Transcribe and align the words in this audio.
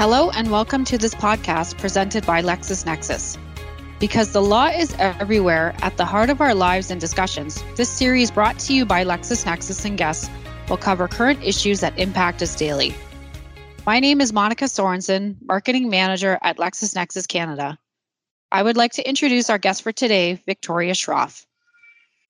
Hello, 0.00 0.30
and 0.30 0.50
welcome 0.50 0.82
to 0.86 0.96
this 0.96 1.14
podcast 1.14 1.76
presented 1.76 2.24
by 2.24 2.40
LexisNexis. 2.40 3.36
Because 3.98 4.32
the 4.32 4.40
law 4.40 4.68
is 4.68 4.94
everywhere, 4.98 5.74
at 5.82 5.98
the 5.98 6.06
heart 6.06 6.30
of 6.30 6.40
our 6.40 6.54
lives 6.54 6.90
and 6.90 6.98
discussions, 6.98 7.62
this 7.76 7.90
series 7.90 8.30
brought 8.30 8.58
to 8.60 8.72
you 8.72 8.86
by 8.86 9.04
LexisNexis 9.04 9.84
and 9.84 9.98
guests 9.98 10.30
will 10.70 10.78
cover 10.78 11.06
current 11.06 11.44
issues 11.44 11.80
that 11.80 11.98
impact 11.98 12.40
us 12.40 12.56
daily. 12.56 12.94
My 13.84 14.00
name 14.00 14.22
is 14.22 14.32
Monica 14.32 14.64
Sorensen, 14.64 15.36
Marketing 15.42 15.90
Manager 15.90 16.38
at 16.40 16.56
LexisNexis 16.56 17.28
Canada. 17.28 17.78
I 18.50 18.62
would 18.62 18.78
like 18.78 18.92
to 18.92 19.06
introduce 19.06 19.50
our 19.50 19.58
guest 19.58 19.82
for 19.82 19.92
today, 19.92 20.42
Victoria 20.46 20.94
Shroff. 20.94 21.44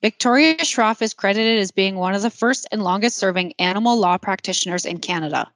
Victoria 0.02 0.56
Shroff 0.56 1.02
is 1.02 1.14
credited 1.14 1.60
as 1.60 1.70
being 1.70 1.94
one 1.94 2.16
of 2.16 2.22
the 2.22 2.30
first 2.30 2.66
and 2.72 2.82
longest 2.82 3.16
serving 3.16 3.52
animal 3.60 3.96
law 3.96 4.18
practitioners 4.18 4.84
in 4.84 4.98
Canada. 4.98 5.48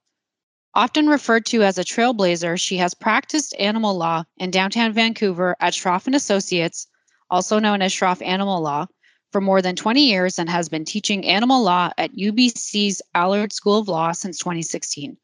Often 0.77 1.07
referred 1.07 1.47
to 1.47 1.63
as 1.63 1.79
a 1.79 1.85
trailblazer, 1.85 2.59
she 2.59 2.79
has 2.79 2.95
practiced 2.95 3.55
animal 3.61 3.97
law 3.97 4.25
in 4.39 4.51
downtown 4.51 4.93
Vancouver 4.93 5.55
at 5.61 5.73
Shroff 5.73 6.07
and 6.07 6.17
Associates, 6.17 6.89
also 7.31 7.61
known 7.61 7.81
as 7.81 7.93
Shroff 7.93 8.21
Animal 8.21 8.61
Law, 8.61 8.87
for 9.31 9.41
more 9.41 9.63
than 9.63 9.77
20 9.77 10.05
years 10.05 10.37
and 10.37 10.51
has 10.51 10.69
been 10.69 10.85
teaching 10.85 11.25
animal 11.25 11.63
law 11.63 11.91
at 11.97 12.17
UBC's 12.17 13.01
Allard 13.15 13.53
School 13.53 13.79
of 13.79 13.89
Law 13.89 14.11
since 14.11 14.39
2016. 14.39 15.17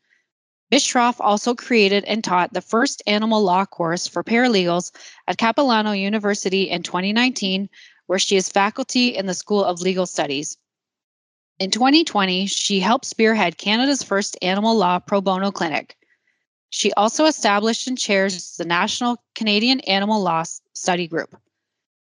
Ms. 0.70 0.84
Shroff 0.84 1.16
also 1.18 1.56
created 1.56 2.04
and 2.04 2.22
taught 2.22 2.52
the 2.52 2.60
first 2.60 3.02
animal 3.08 3.42
law 3.42 3.64
course 3.64 4.06
for 4.06 4.22
paralegals 4.22 4.92
at 5.26 5.38
Capilano 5.38 5.90
University 5.90 6.70
in 6.70 6.84
2019, 6.84 7.68
where 8.06 8.20
she 8.20 8.36
is 8.36 8.48
faculty 8.48 9.16
in 9.16 9.26
the 9.26 9.34
School 9.34 9.64
of 9.64 9.80
Legal 9.80 10.06
Studies. 10.06 10.56
In 11.60 11.70
2020, 11.70 12.46
she 12.46 12.80
helped 12.80 13.04
spearhead 13.04 13.58
Canada's 13.58 14.02
first 14.02 14.34
animal 14.40 14.74
law 14.74 14.98
pro 14.98 15.20
bono 15.20 15.50
clinic. 15.50 15.94
She 16.70 16.90
also 16.94 17.26
established 17.26 17.86
and 17.86 17.98
chairs 17.98 18.56
the 18.56 18.64
National 18.64 19.22
Canadian 19.34 19.80
Animal 19.80 20.22
Law 20.22 20.44
Study 20.72 21.06
Group. 21.06 21.36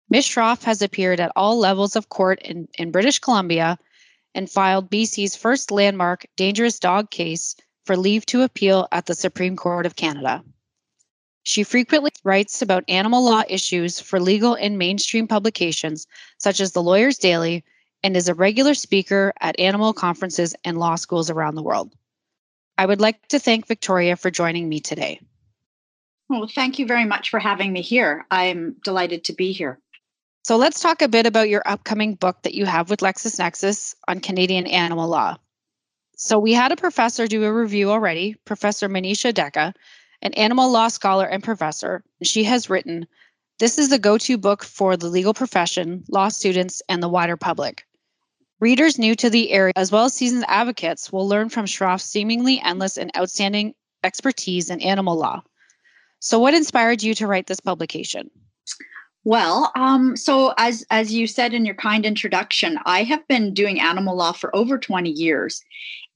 Ms. 0.08 0.24
Shroff 0.24 0.62
has 0.62 0.80
appeared 0.80 1.20
at 1.20 1.32
all 1.36 1.58
levels 1.58 1.96
of 1.96 2.08
court 2.08 2.40
in, 2.40 2.66
in 2.78 2.90
British 2.90 3.18
Columbia 3.18 3.78
and 4.34 4.50
filed 4.50 4.90
BC's 4.90 5.36
first 5.36 5.70
landmark 5.70 6.24
dangerous 6.36 6.78
dog 6.78 7.10
case 7.10 7.54
for 7.84 7.94
leave 7.94 8.24
to 8.24 8.40
appeal 8.40 8.88
at 8.90 9.04
the 9.04 9.14
Supreme 9.14 9.56
Court 9.56 9.84
of 9.84 9.96
Canada. 9.96 10.42
She 11.42 11.62
frequently 11.62 12.12
writes 12.24 12.62
about 12.62 12.84
animal 12.88 13.22
law 13.22 13.42
issues 13.50 14.00
for 14.00 14.18
legal 14.18 14.54
and 14.54 14.78
mainstream 14.78 15.28
publications 15.28 16.06
such 16.38 16.58
as 16.58 16.72
the 16.72 16.82
Lawyer's 16.82 17.18
Daily 17.18 17.62
and 18.02 18.16
is 18.16 18.28
a 18.28 18.34
regular 18.34 18.74
speaker 18.74 19.32
at 19.40 19.58
animal 19.58 19.92
conferences 19.92 20.54
and 20.64 20.78
law 20.78 20.96
schools 20.96 21.30
around 21.30 21.54
the 21.54 21.62
world. 21.62 21.92
I 22.78 22.86
would 22.86 23.00
like 23.00 23.28
to 23.28 23.38
thank 23.38 23.66
Victoria 23.66 24.16
for 24.16 24.30
joining 24.30 24.68
me 24.68 24.80
today. 24.80 25.20
Well, 26.28 26.48
thank 26.48 26.78
you 26.78 26.86
very 26.86 27.04
much 27.04 27.30
for 27.30 27.38
having 27.38 27.72
me 27.72 27.82
here. 27.82 28.24
I'm 28.30 28.76
delighted 28.84 29.24
to 29.24 29.34
be 29.34 29.52
here. 29.52 29.78
So, 30.44 30.56
let's 30.56 30.80
talk 30.80 31.02
a 31.02 31.08
bit 31.08 31.26
about 31.26 31.48
your 31.48 31.62
upcoming 31.66 32.14
book 32.14 32.42
that 32.42 32.54
you 32.54 32.64
have 32.64 32.90
with 32.90 33.00
LexisNexis 33.00 33.94
on 34.08 34.20
Canadian 34.20 34.66
animal 34.66 35.08
law. 35.08 35.36
So, 36.16 36.38
we 36.38 36.52
had 36.52 36.72
a 36.72 36.76
professor 36.76 37.26
do 37.26 37.44
a 37.44 37.52
review 37.52 37.90
already, 37.90 38.34
Professor 38.44 38.88
Maneesha 38.88 39.32
Deckha, 39.32 39.74
an 40.22 40.32
animal 40.34 40.70
law 40.70 40.88
scholar 40.88 41.26
and 41.26 41.44
professor. 41.44 42.02
She 42.22 42.44
has 42.44 42.70
written, 42.70 43.06
This 43.58 43.78
is 43.78 43.90
the 43.90 43.98
go 43.98 44.18
to 44.18 44.38
book 44.38 44.64
for 44.64 44.96
the 44.96 45.08
legal 45.08 45.34
profession, 45.34 46.02
law 46.08 46.28
students, 46.28 46.82
and 46.88 47.02
the 47.02 47.08
wider 47.08 47.36
public. 47.36 47.84
Readers 48.62 48.96
new 48.96 49.16
to 49.16 49.28
the 49.28 49.50
area, 49.50 49.72
as 49.74 49.90
well 49.90 50.04
as 50.04 50.14
seasoned 50.14 50.44
advocates, 50.46 51.12
will 51.12 51.26
learn 51.26 51.48
from 51.48 51.66
Shroff's 51.66 52.04
seemingly 52.04 52.60
endless 52.60 52.96
and 52.96 53.10
outstanding 53.18 53.74
expertise 54.04 54.70
in 54.70 54.80
animal 54.80 55.16
law. 55.16 55.42
So, 56.20 56.38
what 56.38 56.54
inspired 56.54 57.02
you 57.02 57.12
to 57.14 57.26
write 57.26 57.48
this 57.48 57.58
publication? 57.58 58.30
Well, 59.24 59.72
um, 59.74 60.16
so 60.16 60.54
as 60.58 60.86
as 60.92 61.12
you 61.12 61.26
said 61.26 61.54
in 61.54 61.66
your 61.66 61.74
kind 61.74 62.06
introduction, 62.06 62.78
I 62.86 63.02
have 63.02 63.26
been 63.26 63.52
doing 63.52 63.80
animal 63.80 64.14
law 64.14 64.30
for 64.30 64.54
over 64.54 64.78
20 64.78 65.10
years, 65.10 65.60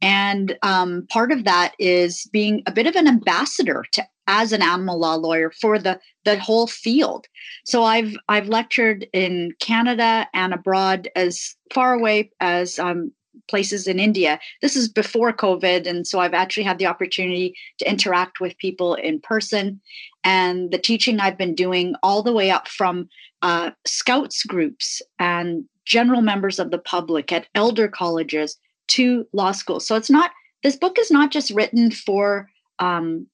and 0.01 0.57
um, 0.63 1.05
part 1.11 1.33
of 1.33 1.43
that 1.47 1.75
is 1.81 2.29
being 2.33 2.63
a 2.67 2.71
bit 2.71 2.87
of 2.87 2.95
an 2.95 3.09
ambassador 3.09 3.85
to 3.91 4.07
as 4.27 4.53
an 4.53 4.63
animal 4.63 4.99
law 4.99 5.15
lawyer 5.15 5.51
for 5.51 5.79
the 5.79 5.99
the 6.25 6.39
whole 6.39 6.67
field. 6.67 7.27
So 7.65 7.85
I've 7.85 8.17
I've 8.29 8.49
lectured 8.49 9.07
in 9.13 9.53
Canada 9.61 10.29
and 10.35 10.53
abroad 10.53 11.09
as 11.17 11.55
far 11.73 11.95
away 11.95 12.31
as 12.41 12.79
um, 12.79 13.13
places 13.49 13.87
in 13.87 13.99
India. 13.99 14.39
This 14.63 14.77
is 14.77 14.89
before 14.89 15.33
COVID, 15.33 15.87
and 15.87 16.07
so 16.07 16.19
I've 16.19 16.35
actually 16.35 16.65
had 16.65 16.79
the 16.79 16.87
opportunity 16.87 17.55
to 17.79 17.89
interact 17.89 18.41
with 18.41 18.59
people 18.59 18.95
in 18.95 19.21
person. 19.21 19.81
And 20.25 20.71
the 20.71 20.79
teaching 20.79 21.21
I've 21.21 21.39
been 21.39 21.55
doing 21.55 21.95
all 22.03 22.23
the 22.23 22.33
way 22.33 22.51
up 22.51 22.69
from 22.69 23.09
uh, 23.43 23.71
scouts 23.85 24.43
groups 24.43 25.03
and 25.19 25.65
general 25.85 26.21
members 26.21 26.59
of 26.59 26.71
the 26.71 26.79
public 26.79 27.33
at 27.33 27.47
elder 27.55 27.87
colleges 27.87 28.59
to 28.89 29.27
law 29.33 29.53
schools. 29.53 29.87
So 29.87 29.95
it's 29.95 30.11
not 30.11 30.33
this 30.63 30.77
book 30.77 30.99
is 30.99 31.11
not 31.11 31.31
just 31.31 31.51
written 31.51 31.91
for 31.91 32.51
um, 32.79 33.27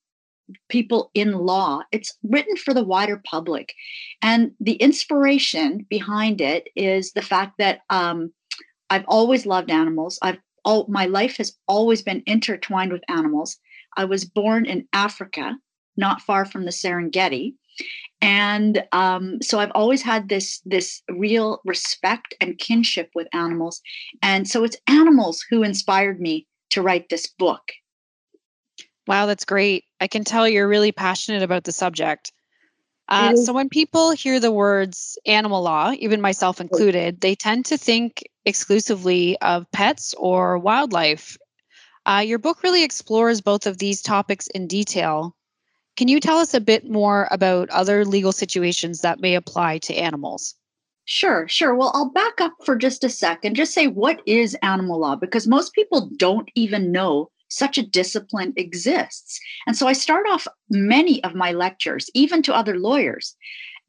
people 0.69 1.11
in 1.15 1.33
law. 1.33 1.83
It's 1.93 2.17
written 2.23 2.57
for 2.57 2.75
the 2.75 2.85
wider 2.85 3.21
public. 3.25 3.75
And 4.23 4.53
the 4.61 4.75
inspiration 4.75 5.87
behind 5.89 6.41
it 6.41 6.69
is 6.77 7.13
the 7.13 7.23
fact 7.23 7.55
that 7.59 7.81
um, 7.91 8.33
I've 8.91 9.05
always 9.09 9.47
loved 9.47 9.71
animals. 9.71 10.19
I've 10.23 10.39
all 10.65 10.87
my 10.89 11.07
life 11.07 11.39
has 11.39 11.57
always 11.67 12.03
been 12.03 12.23
intertwined 12.27 12.93
with 12.93 13.03
animals. 13.09 13.59
I 13.97 14.05
was 14.05 14.25
born 14.25 14.65
in 14.65 14.87
Africa, 14.93 15.57
not 15.97 16.23
far 16.23 16.45
from 16.45 16.65
the 16.65 16.71
Serengeti. 16.71 17.55
And 18.21 18.85
um, 18.93 19.43
so 19.43 19.59
I've 19.59 19.73
always 19.75 20.03
had 20.03 20.29
this 20.29 20.61
this 20.65 21.03
real 21.11 21.61
respect 21.65 22.35
and 22.41 22.59
kinship 22.59 23.11
with 23.15 23.27
animals, 23.33 23.81
and 24.23 24.47
so 24.47 24.63
it's 24.63 24.77
animals 24.87 25.45
who 25.49 25.63
inspired 25.63 26.21
me 26.21 26.47
to 26.71 26.83
write 26.83 27.09
this 27.09 27.27
book. 27.27 27.63
Wow, 29.07 29.27
that's 29.27 29.45
great. 29.45 29.85
I 30.03 30.09
can 30.09 30.25
tell 30.25 30.49
you're 30.49 30.67
really 30.67 30.91
passionate 30.91 31.45
about 31.45 31.63
the 31.63 31.71
subject. 31.71 32.33
Uh, 33.07 33.37
so, 33.37 33.53
when 33.53 33.69
people 33.69 34.11
hear 34.11 34.41
the 34.41 34.51
words 34.51 35.17
animal 35.27 35.63
law, 35.63 35.93
even 35.97 36.21
myself 36.21 36.61
included, 36.61 37.21
they 37.21 37.37
tend 37.37 37.67
to 37.67 37.79
think 37.79 38.25
exclusively 38.45 39.39
of 39.41 39.71
pets 39.71 40.13
or 40.19 40.59
wildlife. 40.59 41.37
Uh, 42.05 42.25
your 42.27 42.41
book 42.41 42.65
really 42.65 42.83
explores 42.83 43.41
both 43.41 43.65
of 43.65 43.79
these 43.79 44.03
topics 44.03 44.49
in 44.49 44.67
detail. 44.67 45.37
Can 45.97 46.09
you 46.09 46.19
tell 46.19 46.39
us 46.39 46.53
a 46.53 46.61
bit 46.61 46.91
more 46.91 47.29
about 47.31 47.71
other 47.71 48.05
legal 48.05 48.33
situations 48.33 49.03
that 49.03 49.21
may 49.21 49.37
apply 49.37 49.79
to 49.79 49.95
animals? 49.95 50.57
Sure, 51.05 51.47
sure. 51.47 51.77
Well, 51.77 51.93
I'll 51.95 52.11
back 52.11 52.41
up 52.41 52.55
for 52.65 52.75
just 52.75 53.05
a 53.05 53.09
sec 53.09 53.45
and 53.45 53.55
just 53.55 53.73
say 53.73 53.87
what 53.87 54.21
is 54.27 54.57
animal 54.63 54.99
law 54.99 55.15
because 55.15 55.47
most 55.47 55.75
people 55.75 56.11
don't 56.17 56.51
even 56.57 56.91
know 56.91 57.31
such 57.53 57.79
a 57.79 57.87
discipline 57.87 58.53
exists. 58.57 59.41
And 59.67 59.77
so 59.77 59.87
I 59.87 59.93
start 59.93 60.27
off 60.31 60.47
many 60.71 61.23
of 61.25 61.35
my 61.35 61.53
lectures, 61.53 62.11
even 62.15 62.43
to 62.43 62.55
other 62.55 62.79
lawyers, 62.79 63.37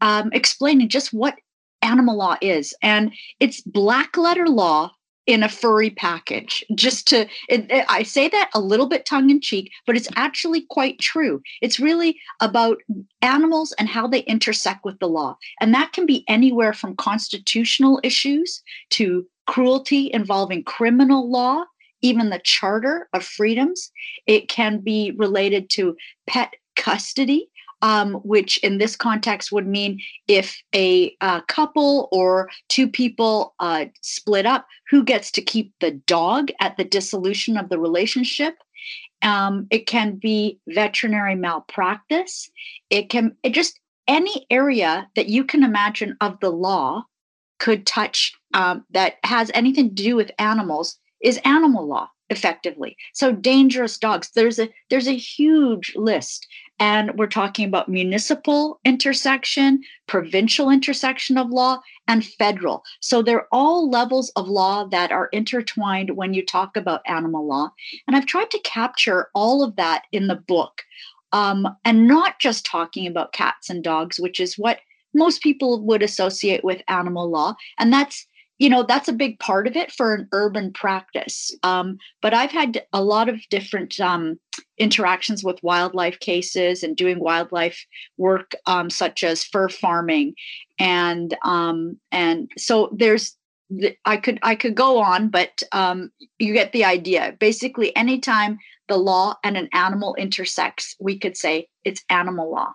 um, 0.01 0.29
explaining 0.34 0.90
just 0.90 1.13
what 1.13 1.35
animal 1.81 2.18
law 2.18 2.38
is. 2.41 2.74
And 2.81 3.13
it's 3.40 3.62
black 3.62 4.18
letter 4.18 4.47
law 4.47 4.91
in 5.25 5.44
a 5.44 5.50
furry 5.50 5.90
package 5.90 6.66
just 6.75 7.07
to 7.07 7.22
it, 7.47 7.72
it, 7.72 7.85
i 7.88 8.03
say 8.03 8.28
that 8.28 8.50
a 8.53 8.59
little 8.59 8.88
bit 8.88 9.06
tongue 9.06 9.29
in 9.29 9.40
cheek 9.40 9.72
but 9.88 9.95
it's 9.95 10.09
actually 10.18 10.66
quite 10.69 11.00
true 11.00 11.41
it's 11.62 11.80
really 11.80 12.19
about 12.41 12.78
animals 13.22 13.74
and 13.80 13.88
how 13.88 14.06
they 14.06 14.19
intersect 14.22 14.84
with 14.84 15.00
the 15.00 15.07
law 15.07 15.38
and 15.62 15.74
that 15.74 15.94
can 15.94 16.06
be 16.06 16.25
anywhere 16.28 16.74
from 16.74 16.95
constitutional 16.97 18.01
issues 18.03 18.62
to 18.90 19.25
cruelty 19.47 20.09
involving 20.13 20.63
criminal 20.63 21.30
law 21.31 21.63
even 22.03 22.29
the 22.29 22.41
Charter 22.43 23.09
of 23.13 23.23
Freedoms. 23.23 23.91
It 24.27 24.47
can 24.49 24.79
be 24.79 25.13
related 25.17 25.71
to 25.71 25.95
pet 26.27 26.53
custody, 26.75 27.50
um, 27.81 28.15
which 28.23 28.57
in 28.59 28.77
this 28.77 28.95
context 28.95 29.51
would 29.51 29.67
mean 29.67 30.00
if 30.27 30.61
a 30.75 31.15
uh, 31.21 31.41
couple 31.41 32.09
or 32.11 32.50
two 32.69 32.88
people 32.88 33.55
uh, 33.59 33.85
split 34.01 34.45
up, 34.45 34.67
who 34.89 35.03
gets 35.03 35.31
to 35.31 35.41
keep 35.41 35.73
the 35.79 35.91
dog 35.91 36.51
at 36.59 36.77
the 36.77 36.83
dissolution 36.83 37.57
of 37.57 37.69
the 37.69 37.79
relationship? 37.79 38.56
Um, 39.21 39.67
it 39.71 39.88
can 39.88 40.17
be 40.17 40.59
veterinary 40.67 41.35
malpractice. 41.35 42.51
It 42.89 43.09
can 43.09 43.35
it 43.41 43.53
just 43.53 43.79
any 44.06 44.45
area 44.49 45.07
that 45.15 45.29
you 45.29 45.45
can 45.45 45.63
imagine 45.63 46.17
of 46.19 46.38
the 46.41 46.49
law 46.49 47.06
could 47.59 47.85
touch 47.85 48.33
um, 48.53 48.83
that 48.91 49.15
has 49.23 49.49
anything 49.53 49.95
to 49.95 50.03
do 50.03 50.17
with 50.17 50.31
animals 50.38 50.97
is 51.23 51.39
animal 51.45 51.87
law 51.87 52.09
effectively. 52.29 52.97
So 53.13 53.31
dangerous 53.31 53.97
dogs. 53.97 54.29
There's 54.35 54.59
a 54.59 54.69
there's 54.89 55.07
a 55.07 55.15
huge 55.15 55.93
list. 55.95 56.47
And 56.79 57.11
we're 57.17 57.27
talking 57.27 57.67
about 57.67 57.87
municipal 57.87 58.79
intersection 58.83 59.81
provincial 60.07 60.69
intersection 60.69 61.37
of 61.37 61.49
law 61.49 61.79
and 62.07 62.25
federal. 62.25 62.83
So 62.99 63.21
they're 63.21 63.47
all 63.51 63.89
levels 63.89 64.31
of 64.35 64.47
law 64.47 64.85
that 64.85 65.11
are 65.11 65.29
intertwined 65.31 66.17
when 66.17 66.33
you 66.33 66.45
talk 66.45 66.75
about 66.75 67.01
animal 67.05 67.47
law. 67.47 67.71
And 68.07 68.15
i've 68.15 68.25
tried 68.25 68.51
to 68.51 68.59
capture 68.59 69.29
all 69.33 69.63
of 69.63 69.75
that 69.75 70.03
in 70.11 70.27
the 70.27 70.35
book 70.35 70.81
um, 71.33 71.67
and 71.83 72.07
not 72.07 72.39
just 72.39 72.65
talking 72.65 73.07
about 73.07 73.33
cats 73.33 73.69
and 73.69 73.83
dogs, 73.83 74.19
which 74.19 74.39
is 74.39 74.57
what 74.57 74.79
most 75.13 75.41
people 75.41 75.81
would 75.81 76.03
associate 76.03 76.63
with 76.63 76.81
animal 76.87 77.29
law. 77.29 77.55
And 77.79 77.91
that's 77.91 78.27
you 78.59 78.69
know 78.69 78.83
that's 78.83 79.07
a 79.07 79.13
big 79.13 79.39
part 79.39 79.67
of 79.67 79.75
it 79.75 79.91
for 79.91 80.13
an 80.13 80.27
urban 80.31 80.71
practice 80.71 81.51
um, 81.63 81.97
but 82.21 82.33
i've 82.33 82.51
had 82.51 82.85
a 82.94 83.03
lot 83.03 83.29
of 83.29 83.39
different 83.50 84.00
um, 84.00 84.39
interactions 84.77 85.44
with 85.44 85.61
wildlife 85.63 86.19
cases 86.19 86.83
and 86.83 86.95
doing 86.95 87.19
wildlife 87.19 87.85
work 88.17 88.53
um, 88.65 88.89
such 88.89 89.23
as 89.23 89.44
fur 89.44 89.69
farming 89.69 90.33
and 90.79 91.35
um, 91.44 91.97
and 92.11 92.51
so 92.57 92.89
there's 92.95 93.38
i 94.05 94.17
could 94.17 94.39
i 94.44 94.56
could 94.56 94.75
go 94.75 94.99
on 94.99 95.29
but 95.29 95.63
um, 95.71 96.11
you 96.39 96.53
get 96.53 96.71
the 96.73 96.85
idea. 96.85 97.35
Basically 97.39 97.95
anytime 97.95 98.59
the 98.88 98.97
law 98.97 99.35
and 99.44 99.57
an 99.57 99.69
animal 99.73 100.15
intersects 100.15 100.95
we 100.99 101.17
could 101.17 101.38
say 101.38 101.67
it's 101.83 102.03
animal 102.09 102.51
law 102.51 102.73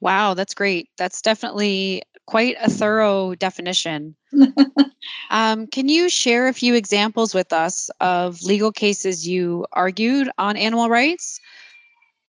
Wow, 0.00 0.34
that's 0.34 0.54
great. 0.54 0.88
That's 0.96 1.20
definitely 1.20 2.02
quite 2.26 2.56
a 2.60 2.70
thorough 2.70 3.34
definition. 3.34 4.16
um, 5.30 5.66
can 5.66 5.88
you 5.88 6.08
share 6.08 6.48
a 6.48 6.54
few 6.54 6.74
examples 6.74 7.34
with 7.34 7.52
us 7.52 7.90
of 8.00 8.42
legal 8.42 8.72
cases 8.72 9.26
you 9.26 9.66
argued 9.72 10.30
on 10.38 10.56
animal 10.56 10.88
rights? 10.88 11.40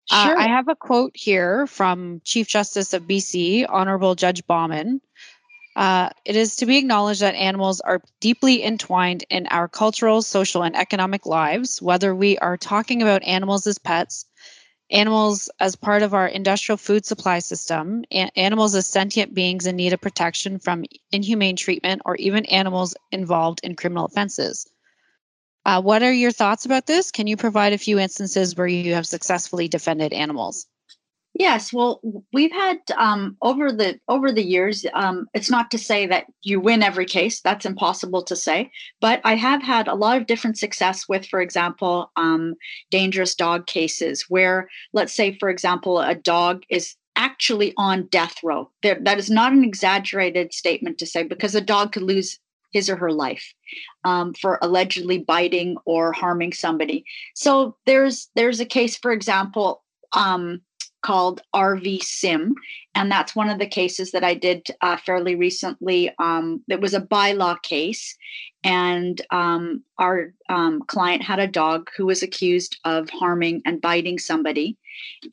Sure. 0.05 0.37
Uh, 0.37 0.41
I 0.41 0.47
have 0.47 0.67
a 0.67 0.75
quote 0.75 1.11
here 1.15 1.65
from 1.67 2.21
Chief 2.25 2.47
Justice 2.47 2.93
of 2.93 3.03
BC, 3.03 3.65
Honorable 3.69 4.15
Judge 4.15 4.45
Bauman. 4.45 4.99
Uh, 5.75 6.09
it 6.25 6.35
is 6.35 6.57
to 6.57 6.65
be 6.65 6.77
acknowledged 6.77 7.21
that 7.21 7.33
animals 7.33 7.81
are 7.81 8.01
deeply 8.19 8.63
entwined 8.63 9.23
in 9.29 9.47
our 9.47 9.67
cultural, 9.67 10.21
social, 10.21 10.63
and 10.63 10.75
economic 10.75 11.25
lives, 11.25 11.81
whether 11.81 12.13
we 12.13 12.37
are 12.39 12.57
talking 12.57 13.01
about 13.01 13.23
animals 13.23 13.65
as 13.65 13.79
pets, 13.79 14.25
animals 14.93 15.49
as 15.59 15.75
part 15.75 16.03
of 16.03 16.13
our 16.13 16.27
industrial 16.27 16.77
food 16.77 17.05
supply 17.05 17.39
system, 17.39 18.05
animals 18.11 18.75
as 18.75 18.87
sentient 18.87 19.33
beings 19.33 19.65
in 19.65 19.75
need 19.75 19.91
of 19.91 19.99
protection 19.99 20.59
from 20.59 20.85
inhumane 21.11 21.55
treatment, 21.55 22.01
or 22.05 22.15
even 22.15 22.45
animals 22.45 22.95
involved 23.11 23.59
in 23.63 23.75
criminal 23.75 24.05
offenses. 24.05 24.69
Uh, 25.65 25.81
what 25.81 26.03
are 26.03 26.13
your 26.13 26.31
thoughts 26.31 26.65
about 26.65 26.85
this? 26.85 27.11
Can 27.11 27.27
you 27.27 27.37
provide 27.37 27.73
a 27.73 27.77
few 27.77 27.97
instances 27.97 28.55
where 28.55 28.67
you 28.67 28.93
have 28.93 29.07
successfully 29.07 29.67
defended 29.67 30.13
animals? 30.13 30.67
Yes, 31.35 31.73
well, 31.73 31.99
we've 32.31 32.51
had 32.51 32.77
um, 32.95 33.37
over 33.41 33.71
the 33.71 33.99
over 34.07 34.31
the 34.31 34.43
years. 34.45 34.85
Um, 34.93 35.27
it's 35.33 35.49
not 35.49 35.71
to 35.71 35.79
say 35.79 36.05
that 36.05 36.25
you 36.43 36.59
win 36.59 36.83
every 36.83 37.05
case; 37.05 37.41
that's 37.41 37.65
impossible 37.65 38.21
to 38.23 38.35
say. 38.35 38.71
But 39.01 39.19
I 39.23 39.35
have 39.35 39.63
had 39.63 39.87
a 39.87 39.95
lot 39.95 40.17
of 40.17 40.27
different 40.27 40.59
success 40.59 41.09
with, 41.09 41.25
for 41.25 41.41
example, 41.41 42.11
um, 42.17 42.53
dangerous 42.91 43.33
dog 43.33 43.65
cases, 43.65 44.25
where, 44.29 44.69
let's 44.93 45.13
say, 45.13 45.35
for 45.39 45.49
example, 45.49 45.99
a 45.99 46.13
dog 46.13 46.63
is 46.69 46.95
actually 47.15 47.73
on 47.77 48.07
death 48.07 48.35
row. 48.43 48.69
There, 48.83 48.99
that 49.01 49.17
is 49.17 49.31
not 49.31 49.53
an 49.53 49.63
exaggerated 49.63 50.53
statement 50.53 50.99
to 50.99 51.07
say, 51.07 51.23
because 51.23 51.55
a 51.55 51.61
dog 51.61 51.93
could 51.93 52.03
lose 52.03 52.39
his 52.73 52.89
or 52.91 52.95
her 52.95 53.11
life 53.11 53.53
um, 54.03 54.33
for 54.35 54.59
allegedly 54.61 55.17
biting 55.19 55.77
or 55.85 56.11
harming 56.11 56.53
somebody. 56.53 57.05
So 57.33 57.75
there's 57.87 58.29
there's 58.35 58.59
a 58.59 58.65
case, 58.65 58.97
for 58.97 59.11
example. 59.11 59.81
Um, 60.15 60.61
called 61.03 61.41
RV 61.53 62.01
Sim. 62.01 62.55
And 62.95 63.11
that's 63.11 63.35
one 63.35 63.49
of 63.49 63.59
the 63.59 63.67
cases 63.67 64.11
that 64.11 64.23
I 64.23 64.33
did 64.33 64.67
uh, 64.81 64.97
fairly 64.97 65.35
recently. 65.35 66.11
Um, 66.19 66.63
it 66.67 66.81
was 66.81 66.93
a 66.93 67.01
bylaw 67.01 67.61
case. 67.61 68.17
And 68.63 69.21
um, 69.29 69.83
our 69.99 70.33
um, 70.49 70.81
client 70.87 71.21
had 71.21 71.39
a 71.39 71.47
dog 71.47 71.89
who 71.95 72.05
was 72.05 72.23
accused 72.23 72.79
of 72.85 73.09
harming 73.09 73.61
and 73.65 73.81
biting 73.81 74.17
somebody. 74.17 74.77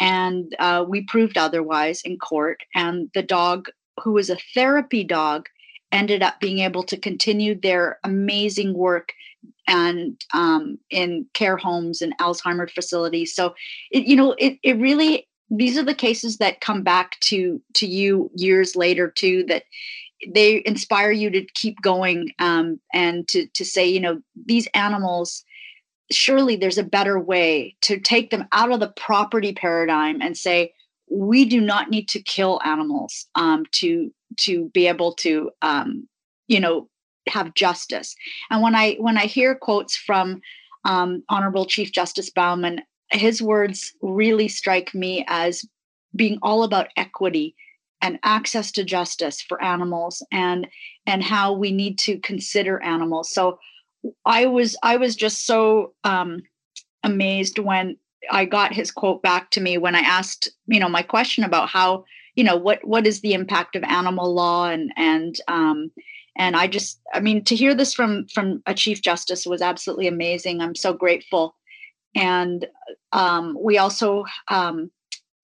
And 0.01 0.55
uh, 0.59 0.85
we 0.87 1.03
proved 1.03 1.39
otherwise 1.39 2.03
in 2.03 2.19
court. 2.19 2.63
And 2.75 3.11
the 3.15 3.23
dog, 3.23 3.69
who 4.03 4.13
was 4.13 4.31
a 4.31 4.39
therapy 4.55 5.05
dog, 5.05 5.49
ended 5.93 6.23
up 6.23 6.41
being 6.41 6.61
able 6.61 6.83
to 6.85 6.97
continue 6.97 7.59
their 7.59 7.99
amazing 8.05 8.75
work 8.75 9.13
and 9.67 10.21
um, 10.33 10.79
in 10.91 11.27
care 11.35 11.57
homes 11.57 12.03
and 12.03 12.17
Alzheimer 12.19 12.71
facilities. 12.71 13.35
So, 13.35 13.55
it, 13.91 14.05
you 14.05 14.17
know, 14.17 14.35
it, 14.39 14.59
it 14.63 14.79
really 14.79 15.29
these 15.51 15.77
are 15.77 15.83
the 15.83 15.95
cases 15.95 16.39
that 16.39 16.61
come 16.61 16.83
back 16.83 17.19
to 17.21 17.61
to 17.75 17.87
you 17.87 18.31
years 18.35 18.77
later 18.77 19.11
too 19.11 19.45
that 19.49 19.65
they 20.29 20.63
inspire 20.67 21.11
you 21.11 21.31
to 21.31 21.45
keep 21.55 21.81
going 21.83 22.31
um, 22.39 22.81
and 22.93 23.27
to 23.29 23.47
to 23.55 23.65
say 23.65 23.87
you 23.87 24.01
know 24.01 24.21
these 24.47 24.69
animals 24.75 25.45
surely 26.13 26.57
there's 26.57 26.79
a 26.79 26.85
better 26.85 27.19
way 27.19 27.77
to 27.83 27.99
take 27.99 28.31
them 28.31 28.47
out 28.53 28.73
of 28.73 28.81
the 28.81 28.93
property 28.97 29.53
paradigm 29.53 30.21
and 30.21 30.37
say 30.37 30.73
we 31.11 31.45
do 31.45 31.61
not 31.61 31.91
need 31.91 32.09
to 32.09 32.23
kill 32.23 32.61
animals 32.65 33.27
um, 33.35 33.65
to 33.73 34.13
to 34.37 34.69
be 34.71 34.87
able 34.87 35.13
to 35.15 35.51
um, 35.63 36.09
you 36.49 36.61
know 36.61 36.89
have 37.29 37.55
justice. 37.55 38.15
And 38.51 38.63
when 38.63 38.75
i 38.75 38.95
when 38.95 39.19
i 39.19 39.27
hear 39.27 39.55
quotes 39.55 39.97
from 39.97 40.41
um, 40.85 41.23
honorable 41.29 41.67
chief 41.67 41.93
justice 41.93 42.31
bauman 42.31 42.81
his 43.13 43.43
words 43.43 43.93
really 44.03 44.49
strike 44.49 44.95
me 44.95 45.25
as 45.29 45.65
being 46.15 46.39
all 46.43 46.63
about 46.63 46.89
equity 46.97 47.55
and 48.03 48.19
access 48.23 48.73
to 48.73 48.85
justice 48.85 49.41
for 49.41 49.63
animals 49.63 50.25
and 50.33 50.67
and 51.07 51.23
how 51.23 51.53
we 51.53 51.71
need 51.71 51.99
to 51.99 52.19
consider 52.19 52.83
animals. 52.83 53.33
So 53.33 53.59
i 54.25 54.47
was 54.47 54.77
i 54.83 54.97
was 54.97 55.15
just 55.15 55.47
so 55.47 55.93
um 56.05 56.41
amazed 57.03 57.59
when 57.59 57.97
i 58.31 58.45
got 58.45 58.73
his 58.73 58.91
quote 58.91 59.23
back 59.23 59.51
to 59.51 59.61
me 59.61 59.77
when 59.79 59.95
i 59.95 60.01
asked 60.01 60.49
you 60.67 60.81
know 60.81 60.89
my 60.89 61.03
question 61.03 61.45
about 61.45 61.69
how 61.69 62.05
you 62.35 62.45
know 62.45 62.57
what 62.57 62.83
what 62.87 63.07
is 63.07 63.21
the 63.21 63.35
impact 63.35 63.77
of 63.77 63.83
animal 63.85 64.33
law 64.35 64.69
and 64.69 64.93
and 64.97 65.41
um 65.49 65.91
and 66.37 66.57
i 66.57 66.67
just 66.67 67.01
i 67.13 67.21
mean 67.21 67.45
to 67.45 67.55
hear 67.55 67.75
this 67.75 67.93
from 67.93 68.27
from 68.29 68.63
a 68.67 68.75
chief 68.75 69.03
justice 69.03 69.47
was 69.47 69.63
absolutely 69.63 70.07
amazing. 70.07 70.61
I'm 70.61 70.75
so 70.75 70.93
grateful 70.93 71.55
and 72.15 72.67
um, 73.13 73.57
we 73.61 73.79
also, 73.79 74.25
um, 74.49 74.91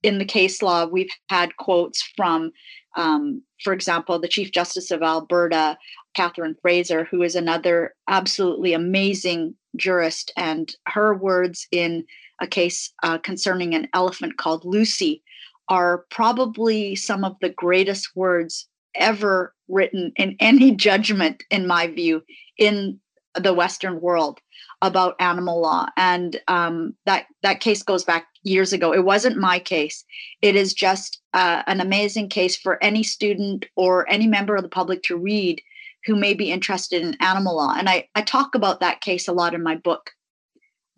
in 0.03 0.19
the 0.19 0.25
case 0.25 0.63
law, 0.63 0.87
we've 0.87 1.11
had 1.29 1.57
quotes 1.57 2.03
from, 2.17 2.53
um, 2.97 3.43
for 3.63 3.73
example, 3.73 4.19
the 4.19 4.29
Chief 4.29 4.53
Justice 4.53 4.91
of 4.91 5.03
Alberta, 5.03 5.77
Catherine 6.15 6.57
Fraser, 6.63 7.05
who 7.05 7.23
is 7.23 7.35
another 7.35 7.95
absolutely 8.09 8.73
amazing 8.73 9.55
jurist. 9.77 10.33
And 10.37 10.75
her 10.87 11.15
words 11.15 11.67
in 11.71 12.05
a 12.41 12.47
case 12.47 12.93
uh, 13.03 13.19
concerning 13.19 13.75
an 13.75 13.89
elephant 13.95 14.37
called 14.37 14.65
Lucy 14.65 15.23
are 15.69 16.05
probably 16.11 16.95
some 16.95 17.25
of 17.25 17.37
the 17.41 17.49
greatest 17.51 18.11
words 18.15 18.69
ever 18.95 19.55
written 19.69 20.13
in 20.17 20.37
any 20.41 20.71
judgment, 20.77 21.43
in 21.51 21.67
my 21.67 21.87
view, 21.87 22.23
in 22.59 23.01
the 23.41 23.55
Western 23.55 24.01
world 24.01 24.41
about 24.83 25.17
animal 25.21 25.61
law, 25.61 25.87
and 25.97 26.41
um, 26.49 26.95
that 27.07 27.27
that 27.43 27.61
case 27.61 27.83
goes 27.83 28.05
back 28.05 28.27
years 28.43 28.73
ago. 28.73 28.93
It 28.93 29.05
wasn't 29.05 29.39
my 29.39 29.59
case. 29.59 30.05
It 30.43 30.57
is 30.57 30.75
just 30.75 31.21
uh, 31.35 31.63
an 31.67 31.81
amazing 31.81 32.29
case 32.29 32.57
for 32.57 32.83
any 32.83 33.03
student 33.03 33.67
or 33.75 34.09
any 34.11 34.27
member 34.27 34.57
of 34.57 34.63
the 34.63 34.69
public 34.69 35.03
to 35.05 35.17
read 35.17 35.63
who 36.05 36.15
may 36.15 36.35
be 36.35 36.53
interested 36.53 37.03
in 37.03 37.17
animal 37.21 37.57
law. 37.57 37.75
And 37.77 37.89
I, 37.89 38.09
I 38.15 38.23
talk 38.23 38.55
about 38.55 38.81
that 38.81 39.01
case 39.01 39.27
a 39.27 39.33
lot 39.33 39.55
in 39.55 39.63
my 39.63 39.75
book. 39.75 40.13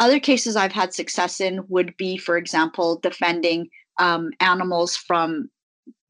Other 0.00 0.20
cases 0.20 0.54
I've 0.54 0.72
had 0.72 0.92
success 0.92 1.40
in 1.40 1.64
would 1.68 1.96
be, 1.96 2.18
for 2.18 2.36
example, 2.36 3.00
defending 3.00 3.68
um, 3.98 4.30
animals 4.38 4.96
from 4.96 5.50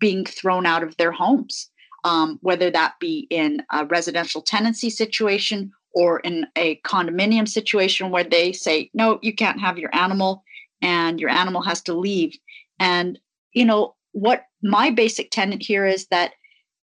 being 0.01 0.25
thrown 0.25 0.67
out 0.67 0.83
of 0.83 0.97
their 0.97 1.13
homes, 1.13 1.71
um, 2.05 2.39
whether 2.43 2.71
that 2.71 2.95
be 3.01 3.27
in 3.31 3.63
a 3.73 3.87
residential 3.87 4.43
tenancy 4.43 4.91
situation 4.91 5.73
or 5.99 6.21
in 6.21 6.47
a 6.55 6.77
condominium 6.83 7.49
situation 7.49 8.11
where 8.11 8.23
they 8.23 8.53
say, 8.53 8.89
no, 8.95 9.19
you 9.21 9.35
can't 9.35 9.61
have 9.61 9.79
your 9.79 9.93
animal 9.93 10.45
and 10.81 11.19
your 11.19 11.29
animal 11.29 11.61
has 11.61 11.83
to 11.83 11.93
leave. 11.93 12.39
And, 12.79 13.19
you 13.53 13.65
know, 13.65 13.97
what 14.13 14.45
my 14.63 14.91
basic 14.91 15.33
tenet 15.33 15.61
here 15.61 15.85
is 15.85 16.07
that 16.07 16.35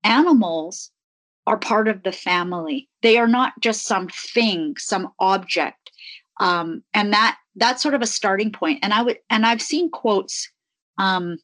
animals 0.04 0.90
are 1.46 1.58
part 1.58 1.88
of 1.88 2.02
the 2.02 2.12
family. 2.12 2.90
They 3.04 3.20
are 3.20 3.28
not 3.28 3.54
just 3.60 3.86
some 3.86 4.08
thing, 4.08 4.78
some 4.80 5.10
object. 5.20 5.92
Um, 6.40 6.84
and 6.96 7.14
that 7.14 7.38
that's 7.56 7.84
sort 7.84 7.94
of 7.94 8.02
a 8.02 8.08
starting 8.08 8.52
point. 8.52 8.80
And 8.82 8.96
I 8.96 9.04
would 9.04 9.20
and 9.30 9.46
I've 9.46 9.62
seen 9.62 9.92
quotes 9.92 10.50
um, 10.98 11.38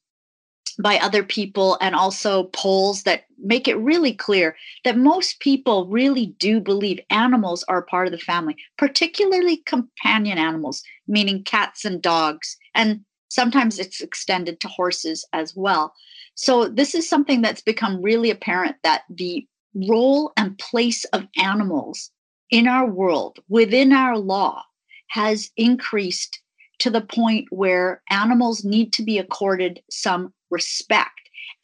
by 0.79 0.97
other 0.97 1.23
people 1.23 1.77
and 1.81 1.93
also 1.93 2.43
polls 2.45 3.03
that 3.03 3.25
make 3.37 3.67
it 3.67 3.77
really 3.77 4.13
clear 4.13 4.55
that 4.85 4.97
most 4.97 5.39
people 5.39 5.87
really 5.87 6.27
do 6.39 6.59
believe 6.59 6.99
animals 7.09 7.63
are 7.67 7.81
part 7.81 8.07
of 8.07 8.11
the 8.11 8.17
family, 8.17 8.55
particularly 8.77 9.57
companion 9.65 10.37
animals, 10.37 10.81
meaning 11.07 11.43
cats 11.43 11.83
and 11.83 12.01
dogs. 12.01 12.55
And 12.73 13.01
sometimes 13.29 13.77
it's 13.77 14.01
extended 14.01 14.59
to 14.61 14.67
horses 14.69 15.25
as 15.33 15.53
well. 15.55 15.93
So, 16.35 16.69
this 16.69 16.95
is 16.95 17.09
something 17.09 17.41
that's 17.41 17.61
become 17.61 18.01
really 18.01 18.29
apparent 18.29 18.77
that 18.83 19.03
the 19.09 19.45
role 19.73 20.31
and 20.37 20.57
place 20.57 21.03
of 21.05 21.27
animals 21.37 22.11
in 22.49 22.67
our 22.67 22.87
world, 22.89 23.39
within 23.49 23.91
our 23.91 24.17
law, 24.17 24.63
has 25.09 25.51
increased 25.57 26.39
to 26.79 26.89
the 26.89 27.01
point 27.01 27.47
where 27.49 28.01
animals 28.09 28.63
need 28.63 28.93
to 28.93 29.03
be 29.03 29.17
accorded 29.17 29.81
some 29.89 30.33
respect. 30.49 31.11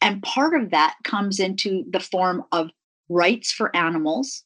And 0.02 0.22
part 0.24 0.60
of 0.60 0.72
that 0.72 0.96
comes 1.04 1.40
into 1.40 1.84
the 1.90 2.00
form 2.00 2.44
of 2.52 2.70
rights 3.10 3.52
for 3.52 3.76
animals. 3.76 4.44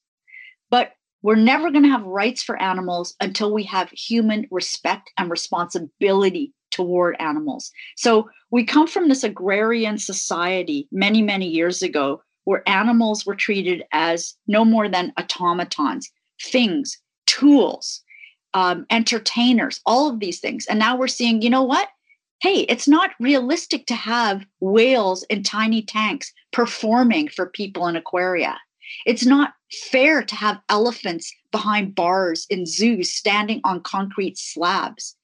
But 0.69 0.93
we're 1.21 1.35
never 1.35 1.69
going 1.69 1.83
to 1.83 1.89
have 1.89 2.03
rights 2.03 2.41
for 2.41 2.61
animals 2.61 3.15
until 3.19 3.53
we 3.53 3.63
have 3.63 3.89
human 3.89 4.47
respect 4.51 5.11
and 5.17 5.29
responsibility 5.29 6.53
toward 6.71 7.15
animals. 7.19 7.71
So 7.97 8.29
we 8.51 8.63
come 8.63 8.87
from 8.87 9.09
this 9.09 9.23
agrarian 9.23 9.97
society 9.97 10.87
many, 10.91 11.21
many 11.21 11.47
years 11.47 11.81
ago 11.81 12.21
where 12.45 12.67
animals 12.67 13.25
were 13.25 13.35
treated 13.35 13.83
as 13.91 14.35
no 14.47 14.63
more 14.63 14.87
than 14.87 15.13
automatons, 15.19 16.09
things, 16.41 16.97
tools, 17.25 18.01
um, 18.53 18.85
entertainers, 18.89 19.79
all 19.85 20.09
of 20.09 20.19
these 20.19 20.39
things. 20.39 20.65
And 20.67 20.79
now 20.79 20.97
we're 20.97 21.07
seeing, 21.07 21.41
you 21.41 21.49
know 21.49 21.63
what? 21.63 21.89
Hey, 22.41 22.61
it's 22.61 22.87
not 22.87 23.11
realistic 23.19 23.85
to 23.87 23.95
have 23.95 24.45
whales 24.61 25.23
in 25.23 25.43
tiny 25.43 25.81
tanks 25.81 26.31
performing 26.51 27.27
for 27.27 27.47
people 27.47 27.87
in 27.87 27.95
aquaria. 27.95 28.57
It's 29.05 29.25
not 29.25 29.53
fair 29.91 30.23
to 30.23 30.35
have 30.35 30.61
elephants 30.69 31.33
behind 31.51 31.95
bars 31.95 32.47
in 32.49 32.65
zoos 32.65 33.13
standing 33.13 33.61
on 33.63 33.81
concrete 33.81 34.37
slabs. 34.37 35.15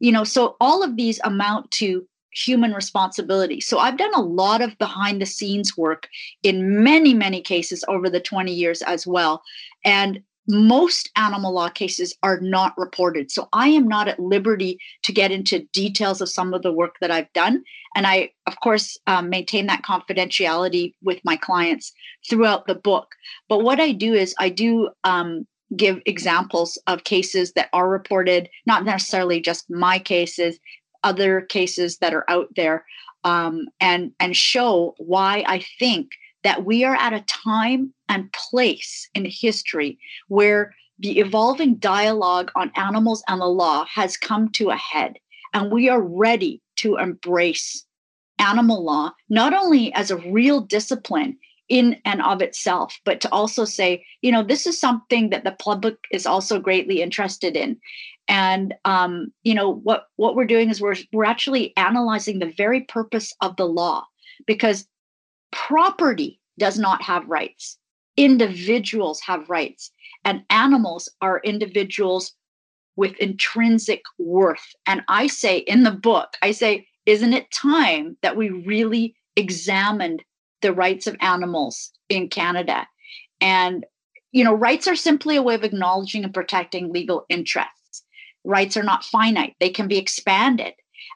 You 0.00 0.12
know, 0.12 0.24
so 0.24 0.56
all 0.60 0.82
of 0.82 0.96
these 0.96 1.20
amount 1.24 1.70
to 1.72 2.06
human 2.32 2.72
responsibility. 2.72 3.60
So 3.60 3.78
I've 3.78 3.98
done 3.98 4.14
a 4.14 4.22
lot 4.22 4.62
of 4.62 4.78
behind 4.78 5.20
the 5.20 5.26
scenes 5.26 5.76
work 5.76 6.08
in 6.42 6.82
many, 6.82 7.12
many 7.12 7.42
cases 7.42 7.84
over 7.88 8.08
the 8.08 8.20
20 8.20 8.52
years 8.52 8.82
as 8.82 9.06
well. 9.06 9.42
And 9.84 10.22
most 10.48 11.10
animal 11.16 11.52
law 11.52 11.68
cases 11.68 12.16
are 12.22 12.40
not 12.40 12.76
reported. 12.76 13.30
So 13.30 13.48
I 13.52 13.68
am 13.68 13.86
not 13.86 14.08
at 14.08 14.18
liberty 14.18 14.78
to 15.04 15.12
get 15.12 15.30
into 15.30 15.66
details 15.72 16.20
of 16.20 16.28
some 16.28 16.52
of 16.52 16.62
the 16.62 16.72
work 16.72 16.96
that 17.00 17.10
I've 17.10 17.32
done. 17.32 17.62
And 17.94 18.06
I, 18.06 18.30
of 18.46 18.58
course, 18.60 18.98
um, 19.06 19.30
maintain 19.30 19.66
that 19.66 19.82
confidentiality 19.82 20.94
with 21.02 21.20
my 21.24 21.36
clients 21.36 21.92
throughout 22.28 22.66
the 22.66 22.74
book. 22.74 23.08
But 23.48 23.62
what 23.62 23.80
I 23.80 23.92
do 23.92 24.14
is 24.14 24.34
I 24.38 24.48
do 24.48 24.90
um, 25.04 25.46
give 25.76 26.00
examples 26.06 26.78
of 26.86 27.04
cases 27.04 27.52
that 27.52 27.68
are 27.72 27.88
reported, 27.88 28.48
not 28.66 28.84
necessarily 28.84 29.40
just 29.40 29.70
my 29.70 29.98
cases, 29.98 30.58
other 31.04 31.42
cases 31.42 31.98
that 31.98 32.14
are 32.14 32.28
out 32.28 32.48
there, 32.56 32.84
um, 33.24 33.66
and 33.80 34.12
and 34.18 34.36
show 34.36 34.94
why 34.98 35.44
I 35.46 35.64
think 35.78 36.10
that 36.44 36.64
we 36.64 36.84
are 36.84 36.96
at 36.96 37.12
a 37.12 37.24
time 37.26 37.92
and 38.08 38.32
place 38.32 39.08
in 39.14 39.24
history 39.24 39.98
where 40.28 40.74
the 40.98 41.18
evolving 41.18 41.76
dialogue 41.76 42.50
on 42.54 42.70
animals 42.76 43.22
and 43.28 43.40
the 43.40 43.46
law 43.46 43.84
has 43.92 44.16
come 44.16 44.50
to 44.50 44.70
a 44.70 44.76
head. 44.76 45.16
And 45.52 45.70
we 45.70 45.88
are 45.88 46.00
ready 46.00 46.62
to 46.76 46.96
embrace 46.96 47.84
animal 48.38 48.84
law, 48.84 49.12
not 49.28 49.54
only 49.54 49.92
as 49.94 50.10
a 50.10 50.16
real 50.16 50.60
discipline 50.60 51.38
in 51.68 51.96
and 52.04 52.20
of 52.22 52.42
itself, 52.42 52.98
but 53.04 53.20
to 53.20 53.32
also 53.32 53.64
say, 53.64 54.04
you 54.20 54.30
know, 54.32 54.42
this 54.42 54.66
is 54.66 54.78
something 54.78 55.30
that 55.30 55.44
the 55.44 55.52
public 55.52 55.96
is 56.10 56.26
also 56.26 56.58
greatly 56.58 57.00
interested 57.02 57.56
in. 57.56 57.78
And 58.28 58.74
um, 58.84 59.32
you 59.42 59.54
know 59.54 59.74
what 59.74 60.06
what 60.16 60.36
we're 60.36 60.44
doing 60.44 60.70
is 60.70 60.80
we're 60.80 60.96
we're 61.12 61.24
actually 61.24 61.76
analyzing 61.76 62.38
the 62.38 62.52
very 62.56 62.82
purpose 62.82 63.34
of 63.40 63.56
the 63.56 63.66
law 63.66 64.04
because 64.46 64.86
property 65.52 66.40
does 66.58 66.78
not 66.78 67.02
have 67.02 67.28
rights. 67.28 67.78
Individuals 68.16 69.20
have 69.20 69.48
rights, 69.48 69.90
and 70.24 70.42
animals 70.50 71.08
are 71.20 71.40
individuals 71.44 72.34
with 72.96 73.16
intrinsic 73.16 74.02
worth. 74.18 74.74
And 74.86 75.02
I 75.08 75.26
say 75.26 75.58
in 75.58 75.82
the 75.82 75.92
book, 75.92 76.34
I 76.42 76.52
say, 76.52 76.86
isn't 77.06 77.32
it 77.32 77.50
time 77.50 78.16
that 78.22 78.36
we 78.36 78.50
really 78.50 79.14
examined 79.36 80.22
the 80.60 80.72
rights 80.72 81.06
of 81.06 81.16
animals 81.20 81.90
in 82.08 82.28
Canada? 82.28 82.86
And, 83.40 83.86
you 84.30 84.44
know, 84.44 84.54
rights 84.54 84.86
are 84.86 84.96
simply 84.96 85.36
a 85.36 85.42
way 85.42 85.54
of 85.54 85.64
acknowledging 85.64 86.22
and 86.22 86.34
protecting 86.34 86.92
legal 86.92 87.24
interests. 87.28 88.04
Rights 88.44 88.76
are 88.76 88.82
not 88.82 89.04
finite, 89.04 89.56
they 89.58 89.70
can 89.70 89.88
be 89.88 89.98
expanded. 89.98 90.74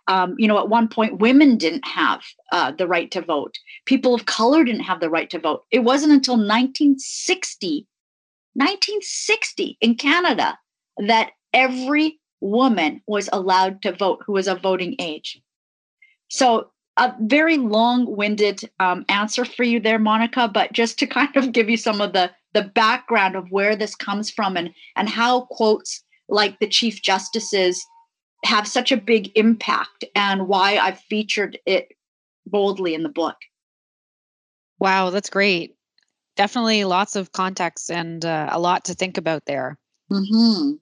Um, 0.08 0.34
you 0.38 0.48
know, 0.48 0.58
at 0.58 0.68
one 0.68 0.88
point, 0.88 1.18
women 1.18 1.56
didn't 1.56 1.86
have 1.86 2.22
uh, 2.52 2.72
the 2.72 2.86
right 2.86 3.10
to 3.10 3.20
vote. 3.20 3.54
People 3.84 4.14
of 4.14 4.26
color 4.26 4.64
didn't 4.64 4.82
have 4.82 5.00
the 5.00 5.10
right 5.10 5.28
to 5.30 5.38
vote. 5.38 5.64
It 5.70 5.80
wasn't 5.80 6.12
until 6.12 6.34
1960, 6.34 7.86
1960 8.54 9.78
in 9.80 9.94
Canada, 9.96 10.58
that 10.98 11.30
every 11.52 12.18
woman 12.40 13.02
was 13.06 13.28
allowed 13.32 13.82
to 13.82 13.92
vote 13.92 14.22
who 14.24 14.32
was 14.32 14.48
of 14.48 14.62
voting 14.62 14.94
age. 14.98 15.40
So, 16.28 16.70
a 16.98 17.14
very 17.20 17.58
long-winded 17.58 18.70
um, 18.80 19.04
answer 19.10 19.44
for 19.44 19.64
you 19.64 19.78
there, 19.80 19.98
Monica. 19.98 20.48
But 20.48 20.72
just 20.72 20.98
to 21.00 21.06
kind 21.18 21.36
of 21.36 21.52
give 21.52 21.68
you 21.68 21.76
some 21.76 22.00
of 22.00 22.12
the 22.12 22.30
the 22.54 22.62
background 22.62 23.36
of 23.36 23.50
where 23.50 23.76
this 23.76 23.94
comes 23.94 24.30
from 24.30 24.56
and 24.56 24.70
and 24.96 25.10
how 25.10 25.42
quotes 25.50 26.02
like 26.28 26.58
the 26.58 26.66
Chief 26.66 27.02
Justice's 27.02 27.84
have 28.46 28.66
such 28.66 28.92
a 28.92 28.96
big 28.96 29.36
impact 29.36 30.04
and 30.14 30.48
why 30.48 30.76
I've 30.76 31.00
featured 31.00 31.58
it 31.66 31.92
boldly 32.46 32.94
in 32.94 33.02
the 33.02 33.08
book. 33.08 33.36
Wow, 34.78 35.10
that's 35.10 35.30
great. 35.30 35.76
Definitely 36.36 36.84
lots 36.84 37.16
of 37.16 37.32
context 37.32 37.90
and 37.90 38.24
uh, 38.24 38.48
a 38.50 38.60
lot 38.60 38.86
to 38.86 38.94
think 38.94 39.18
about 39.18 39.46
there. 39.46 39.78
Mm-hmm. 40.10 40.74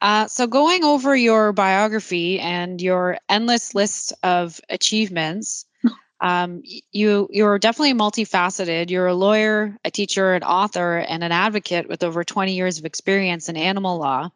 Uh, 0.00 0.26
so, 0.28 0.46
going 0.46 0.84
over 0.84 1.16
your 1.16 1.52
biography 1.52 2.38
and 2.38 2.80
your 2.80 3.18
endless 3.28 3.74
list 3.74 4.12
of 4.22 4.60
achievements, 4.68 5.64
um, 6.20 6.62
you 6.92 7.28
you're 7.30 7.58
definitely 7.58 7.94
multifaceted. 7.94 8.90
You're 8.90 9.08
a 9.08 9.14
lawyer, 9.14 9.76
a 9.84 9.90
teacher, 9.90 10.34
an 10.34 10.42
author, 10.42 10.98
and 10.98 11.24
an 11.24 11.32
advocate 11.32 11.88
with 11.88 12.04
over 12.04 12.24
20 12.24 12.54
years 12.54 12.78
of 12.78 12.84
experience 12.84 13.48
in 13.48 13.56
animal 13.56 13.98
law. 13.98 14.30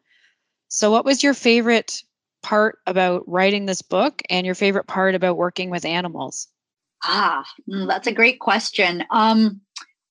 So, 0.68 0.90
what 0.90 1.04
was 1.04 1.22
your 1.22 1.34
favorite 1.34 2.02
part 2.42 2.78
about 2.86 3.22
writing 3.26 3.66
this 3.66 3.82
book 3.82 4.22
and 4.30 4.46
your 4.46 4.54
favorite 4.54 4.86
part 4.86 5.14
about 5.14 5.36
working 5.36 5.70
with 5.70 5.84
animals? 5.84 6.48
Ah, 7.04 7.44
mm, 7.68 7.88
that's 7.88 8.06
a 8.06 8.12
great 8.12 8.40
question. 8.40 9.04
Um, 9.10 9.60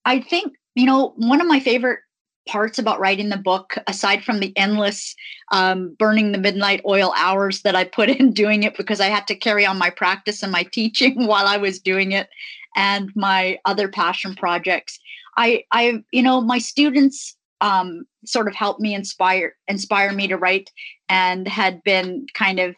I 0.05 0.21
think, 0.21 0.53
you 0.75 0.85
know, 0.85 1.13
one 1.17 1.41
of 1.41 1.47
my 1.47 1.59
favorite 1.59 1.99
parts 2.47 2.79
about 2.79 2.99
writing 2.99 3.29
the 3.29 3.37
book, 3.37 3.77
aside 3.87 4.23
from 4.23 4.39
the 4.39 4.55
endless 4.57 5.15
um, 5.51 5.95
burning 5.99 6.31
the 6.31 6.37
midnight 6.37 6.81
oil 6.85 7.13
hours 7.15 7.61
that 7.61 7.75
I 7.75 7.83
put 7.83 8.09
in 8.19 8.33
doing 8.33 8.63
it 8.63 8.75
because 8.75 8.99
I 8.99 9.07
had 9.07 9.27
to 9.27 9.35
carry 9.35 9.65
on 9.65 9.77
my 9.77 9.89
practice 9.89 10.43
and 10.43 10.51
my 10.51 10.63
teaching 10.71 11.27
while 11.27 11.47
I 11.47 11.57
was 11.57 11.79
doing 11.79 12.11
it, 12.11 12.29
and 12.75 13.11
my 13.15 13.59
other 13.65 13.87
passion 13.87 14.35
projects. 14.35 14.99
I, 15.37 15.63
I, 15.71 16.03
you 16.11 16.21
know, 16.21 16.41
my 16.41 16.57
students 16.57 17.35
um, 17.61 18.05
sort 18.25 18.47
of 18.47 18.55
helped 18.55 18.79
me 18.79 18.93
inspire 18.93 19.55
inspire 19.67 20.11
me 20.11 20.27
to 20.27 20.37
write 20.37 20.69
and 21.07 21.47
had 21.47 21.83
been 21.83 22.25
kind 22.33 22.59
of 22.59 22.75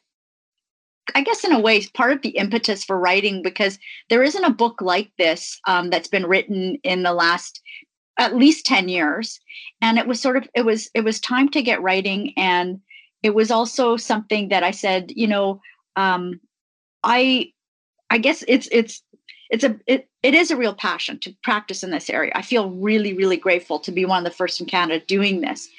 I 1.15 1.21
guess 1.21 1.43
in 1.43 1.51
a 1.51 1.59
way 1.59 1.85
part 1.87 2.13
of 2.13 2.21
the 2.21 2.29
impetus 2.29 2.83
for 2.83 2.97
writing 2.97 3.41
because 3.41 3.79
there 4.09 4.23
isn't 4.23 4.43
a 4.43 4.53
book 4.53 4.81
like 4.81 5.11
this 5.17 5.59
um, 5.67 5.89
that's 5.89 6.07
been 6.07 6.25
written 6.25 6.77
in 6.83 7.03
the 7.03 7.13
last 7.13 7.61
at 8.17 8.35
least 8.35 8.65
10 8.65 8.87
years. 8.87 9.39
And 9.81 9.97
it 9.97 10.07
was 10.07 10.21
sort 10.21 10.37
of 10.37 10.47
it 10.55 10.63
was 10.63 10.89
it 10.93 11.03
was 11.03 11.19
time 11.19 11.49
to 11.49 11.61
get 11.61 11.81
writing. 11.81 12.33
And 12.37 12.79
it 13.23 13.35
was 13.35 13.51
also 13.51 13.97
something 13.97 14.49
that 14.49 14.63
I 14.63 14.71
said 14.71 15.11
you 15.15 15.27
know 15.27 15.61
um, 15.95 16.39
I 17.03 17.51
I 18.09 18.17
guess 18.17 18.43
it's 18.47 18.67
it's 18.71 19.03
it's 19.51 19.63
a 19.63 19.77
it, 19.85 20.07
it 20.23 20.33
is 20.33 20.49
a 20.49 20.57
real 20.57 20.73
passion 20.73 21.19
to 21.19 21.35
practice 21.43 21.83
in 21.83 21.91
this 21.91 22.09
area. 22.09 22.31
I 22.35 22.41
feel 22.41 22.71
really, 22.71 23.13
really 23.13 23.37
grateful 23.37 23.79
to 23.79 23.91
be 23.91 24.05
one 24.05 24.25
of 24.25 24.31
the 24.31 24.35
first 24.35 24.59
in 24.59 24.65
Canada 24.65 25.03
doing 25.05 25.41
this. 25.41 25.69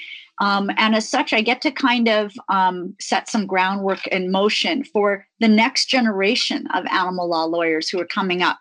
Um, 0.41 0.71
and 0.77 0.95
as 0.95 1.09
such, 1.09 1.33
I 1.33 1.41
get 1.41 1.63
to 1.63 1.71
kind 1.71 2.09
of 2.09 2.33
um, 2.49 2.95
set 3.01 3.29
some 3.29 3.47
groundwork 3.47 4.07
in 4.09 4.31
motion 4.31 4.85
for 4.85 5.27
the 5.41 5.49
next 5.49 5.87
generation 5.87 6.67
of 6.75 6.85
animal 6.87 7.29
law 7.29 7.45
lawyers 7.45 7.89
who 7.89 8.01
are 8.01 8.07
coming 8.07 8.43
up 8.43 8.59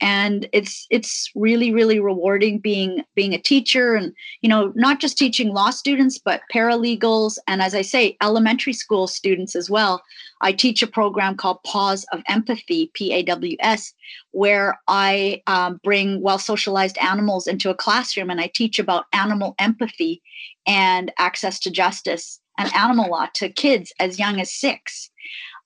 and 0.00 0.48
it's 0.52 0.86
it's 0.90 1.30
really 1.34 1.72
really 1.72 1.98
rewarding 2.00 2.58
being 2.58 3.02
being 3.14 3.34
a 3.34 3.38
teacher 3.38 3.94
and 3.94 4.12
you 4.40 4.48
know 4.48 4.72
not 4.74 5.00
just 5.00 5.18
teaching 5.18 5.48
law 5.48 5.70
students 5.70 6.18
but 6.18 6.42
paralegals 6.52 7.38
and 7.46 7.62
as 7.62 7.74
i 7.74 7.82
say 7.82 8.16
elementary 8.22 8.72
school 8.72 9.06
students 9.06 9.56
as 9.56 9.68
well 9.68 10.02
i 10.40 10.52
teach 10.52 10.82
a 10.82 10.86
program 10.86 11.36
called 11.36 11.62
paws 11.64 12.04
of 12.12 12.22
empathy 12.28 12.90
p-a-w-s 12.94 13.92
where 14.32 14.78
i 14.88 15.42
um, 15.46 15.80
bring 15.82 16.20
well 16.22 16.38
socialized 16.38 16.98
animals 16.98 17.46
into 17.46 17.70
a 17.70 17.74
classroom 17.74 18.30
and 18.30 18.40
i 18.40 18.50
teach 18.54 18.78
about 18.78 19.06
animal 19.12 19.54
empathy 19.58 20.22
and 20.66 21.12
access 21.18 21.58
to 21.58 21.70
justice 21.70 22.40
and 22.58 22.74
animal 22.74 23.10
law 23.10 23.28
to 23.34 23.48
kids 23.48 23.92
as 24.00 24.18
young 24.18 24.40
as 24.40 24.52
six. 24.52 25.10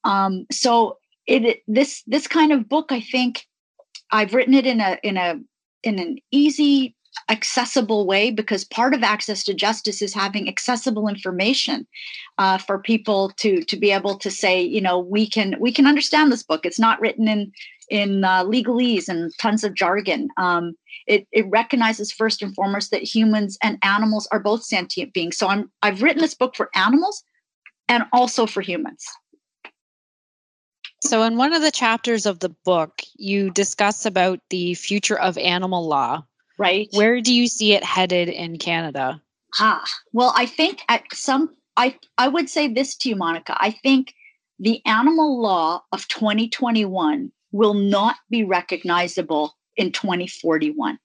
Um, 0.04 0.46
so 0.52 0.98
it 1.26 1.62
this 1.66 2.02
this 2.06 2.26
kind 2.26 2.52
of 2.52 2.68
book 2.68 2.86
i 2.90 3.00
think 3.00 3.46
I've 4.10 4.34
written 4.34 4.54
it 4.54 4.66
in 4.66 4.80
a 4.80 4.98
in 5.04 5.16
a 5.16 5.36
in 5.84 5.98
an 6.00 6.18
easy 6.32 6.96
accessible 7.28 8.06
way 8.06 8.30
because 8.30 8.64
part 8.64 8.94
of 8.94 9.02
access 9.02 9.44
to 9.44 9.54
justice 9.54 10.02
is 10.02 10.14
having 10.14 10.48
accessible 10.48 11.08
information 11.08 11.86
uh, 12.38 12.58
for 12.58 12.78
people 12.78 13.30
to 13.36 13.62
to 13.64 13.76
be 13.76 13.90
able 13.90 14.16
to 14.18 14.30
say 14.30 14.62
you 14.62 14.80
know 14.80 14.98
we 14.98 15.28
can 15.28 15.56
we 15.60 15.72
can 15.72 15.86
understand 15.86 16.32
this 16.32 16.42
book. 16.42 16.64
It's 16.64 16.78
not 16.78 17.00
written 17.00 17.28
in 17.28 17.52
in 17.90 18.24
uh, 18.24 18.44
legalese 18.44 19.08
and 19.08 19.32
tons 19.38 19.64
of 19.64 19.74
jargon. 19.74 20.28
Um, 20.38 20.74
it, 21.06 21.26
it 21.32 21.44
recognizes 21.50 22.12
first 22.12 22.40
and 22.40 22.54
foremost 22.54 22.90
that 22.90 23.02
humans 23.02 23.58
and 23.62 23.76
animals 23.82 24.26
are 24.32 24.40
both 24.40 24.64
sentient 24.64 25.12
beings. 25.12 25.36
So 25.36 25.48
i'm 25.48 25.70
i've 25.82 26.02
written 26.02 26.22
this 26.22 26.34
book 26.34 26.56
for 26.56 26.70
animals 26.74 27.22
and 27.88 28.04
also 28.12 28.46
for 28.46 28.60
humans. 28.60 29.04
So 31.04 31.24
in 31.24 31.36
one 31.36 31.52
of 31.52 31.62
the 31.62 31.72
chapters 31.72 32.26
of 32.26 32.38
the 32.38 32.54
book 32.64 33.02
you 33.16 33.50
discuss 33.50 34.06
about 34.06 34.38
the 34.50 34.74
future 34.74 35.18
of 35.18 35.36
animal 35.36 35.86
law 35.86 36.24
right? 36.62 36.88
Where 36.92 37.20
do 37.20 37.34
you 37.34 37.48
see 37.48 37.74
it 37.74 37.84
headed 37.84 38.28
in 38.28 38.56
Canada? 38.56 39.20
Ah, 39.58 39.84
well, 40.12 40.32
I 40.36 40.46
think 40.46 40.80
at 40.88 41.02
some 41.12 41.50
I 41.76 41.96
I 42.16 42.28
would 42.28 42.48
say 42.48 42.68
this 42.68 42.96
to 42.98 43.08
you, 43.08 43.16
Monica. 43.16 43.56
I 43.58 43.70
think 43.70 44.14
the 44.60 44.80
animal 44.86 45.42
law 45.42 45.82
of 45.90 46.06
2021 46.08 47.32
will 47.50 47.74
not 47.74 48.16
be 48.30 48.44
recognizable 48.44 49.56
in 49.76 49.90
2041. 49.90 50.98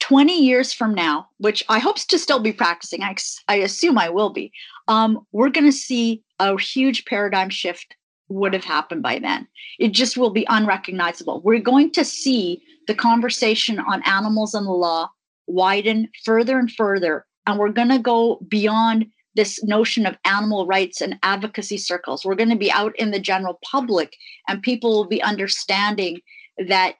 20 0.00 0.40
years 0.40 0.72
from 0.72 0.94
now, 0.94 1.28
which 1.38 1.64
I 1.68 1.78
hope 1.78 1.98
to 1.98 2.18
still 2.18 2.38
be 2.38 2.52
practicing, 2.52 3.02
I, 3.02 3.16
I 3.48 3.56
assume 3.56 3.98
I 3.98 4.08
will 4.08 4.30
be, 4.30 4.52
um, 4.88 5.26
we're 5.32 5.48
going 5.50 5.66
to 5.66 5.72
see 5.72 6.22
a 6.38 6.58
huge 6.60 7.04
paradigm 7.06 7.50
shift 7.50 7.96
would 8.28 8.52
have 8.52 8.64
happened 8.64 9.02
by 9.02 9.18
then. 9.18 9.46
It 9.78 9.92
just 9.92 10.16
will 10.16 10.30
be 10.30 10.46
unrecognizable. 10.48 11.40
We're 11.42 11.60
going 11.60 11.92
to 11.92 12.04
see 12.04 12.62
the 12.86 12.94
conversation 12.94 13.78
on 13.78 14.02
animals 14.04 14.54
and 14.54 14.66
the 14.66 14.72
law 14.72 15.10
widen 15.46 16.08
further 16.24 16.58
and 16.58 16.70
further. 16.70 17.24
And 17.46 17.58
we're 17.58 17.70
going 17.70 17.90
to 17.90 17.98
go 17.98 18.40
beyond 18.48 19.06
this 19.36 19.62
notion 19.62 20.06
of 20.06 20.16
animal 20.24 20.66
rights 20.66 21.00
and 21.00 21.18
advocacy 21.22 21.76
circles. 21.76 22.24
We're 22.24 22.34
going 22.34 22.50
to 22.50 22.56
be 22.56 22.72
out 22.72 22.96
in 22.96 23.10
the 23.10 23.20
general 23.20 23.60
public, 23.62 24.16
and 24.48 24.62
people 24.62 24.90
will 24.90 25.06
be 25.06 25.22
understanding 25.22 26.20
that, 26.66 26.94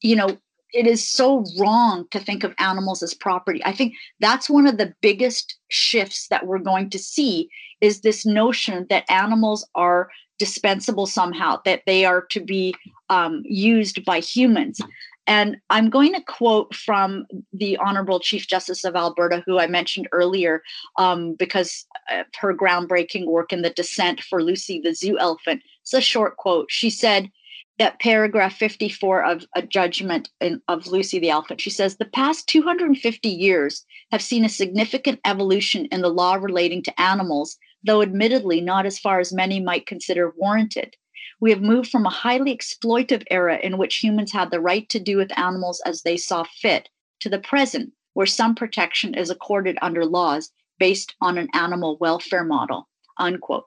you 0.00 0.14
know, 0.14 0.38
it 0.72 0.86
is 0.86 1.10
so 1.10 1.44
wrong 1.58 2.06
to 2.12 2.20
think 2.20 2.44
of 2.44 2.54
animals 2.58 3.02
as 3.02 3.12
property. 3.12 3.60
I 3.64 3.72
think 3.72 3.94
that's 4.20 4.48
one 4.48 4.68
of 4.68 4.78
the 4.78 4.94
biggest 5.00 5.58
shifts 5.68 6.28
that 6.28 6.46
we're 6.46 6.60
going 6.60 6.90
to 6.90 6.98
see 6.98 7.48
is 7.80 8.02
this 8.02 8.24
notion 8.24 8.86
that 8.88 9.10
animals 9.10 9.68
are 9.74 10.10
dispensable 10.40 11.06
somehow, 11.06 11.60
that 11.64 11.82
they 11.86 12.04
are 12.04 12.22
to 12.30 12.40
be 12.40 12.74
um, 13.10 13.42
used 13.44 14.04
by 14.04 14.18
humans. 14.18 14.80
And 15.26 15.58
I'm 15.68 15.90
going 15.90 16.12
to 16.14 16.22
quote 16.22 16.74
from 16.74 17.26
the 17.52 17.76
Honorable 17.76 18.18
Chief 18.18 18.48
Justice 18.48 18.82
of 18.82 18.96
Alberta, 18.96 19.44
who 19.46 19.60
I 19.60 19.68
mentioned 19.68 20.08
earlier, 20.10 20.62
um, 20.96 21.34
because 21.34 21.86
of 22.10 22.26
her 22.40 22.52
groundbreaking 22.52 23.26
work 23.26 23.52
in 23.52 23.62
the 23.62 23.70
dissent 23.70 24.22
for 24.22 24.42
Lucy 24.42 24.80
the 24.82 24.94
zoo 24.94 25.18
elephant. 25.18 25.62
It's 25.82 25.94
a 25.94 26.00
short 26.00 26.36
quote. 26.36 26.66
She 26.70 26.90
said, 26.90 27.30
at 27.78 27.98
paragraph 28.00 28.56
54 28.56 29.24
of 29.24 29.46
a 29.56 29.62
judgment 29.62 30.28
in, 30.40 30.60
of 30.68 30.86
Lucy 30.86 31.18
the 31.18 31.30
elephant, 31.30 31.60
she 31.60 31.70
says, 31.70 31.96
The 31.96 32.04
past 32.04 32.46
250 32.48 33.28
years 33.28 33.84
have 34.10 34.22
seen 34.22 34.44
a 34.44 34.50
significant 34.50 35.20
evolution 35.24 35.86
in 35.86 36.02
the 36.02 36.08
law 36.08 36.34
relating 36.34 36.82
to 36.82 37.00
animals, 37.00 37.56
though 37.84 38.02
admittedly 38.02 38.60
not 38.60 38.86
as 38.86 38.98
far 38.98 39.20
as 39.20 39.32
many 39.32 39.60
might 39.60 39.86
consider 39.86 40.32
warranted. 40.36 40.96
We 41.40 41.50
have 41.50 41.62
moved 41.62 41.90
from 41.90 42.04
a 42.04 42.10
highly 42.10 42.56
exploitive 42.56 43.24
era 43.30 43.58
in 43.62 43.78
which 43.78 43.96
humans 43.96 44.32
had 44.32 44.50
the 44.50 44.60
right 44.60 44.88
to 44.90 45.00
do 45.00 45.16
with 45.16 45.36
animals 45.38 45.80
as 45.86 46.02
they 46.02 46.16
saw 46.16 46.44
fit 46.44 46.88
to 47.20 47.28
the 47.28 47.38
present, 47.38 47.92
where 48.14 48.26
some 48.26 48.54
protection 48.54 49.14
is 49.14 49.30
accorded 49.30 49.78
under 49.80 50.04
laws 50.04 50.52
based 50.78 51.14
on 51.20 51.38
an 51.38 51.48
animal 51.54 51.96
welfare 52.00 52.44
model. 52.44 52.88
Unquote. 53.18 53.64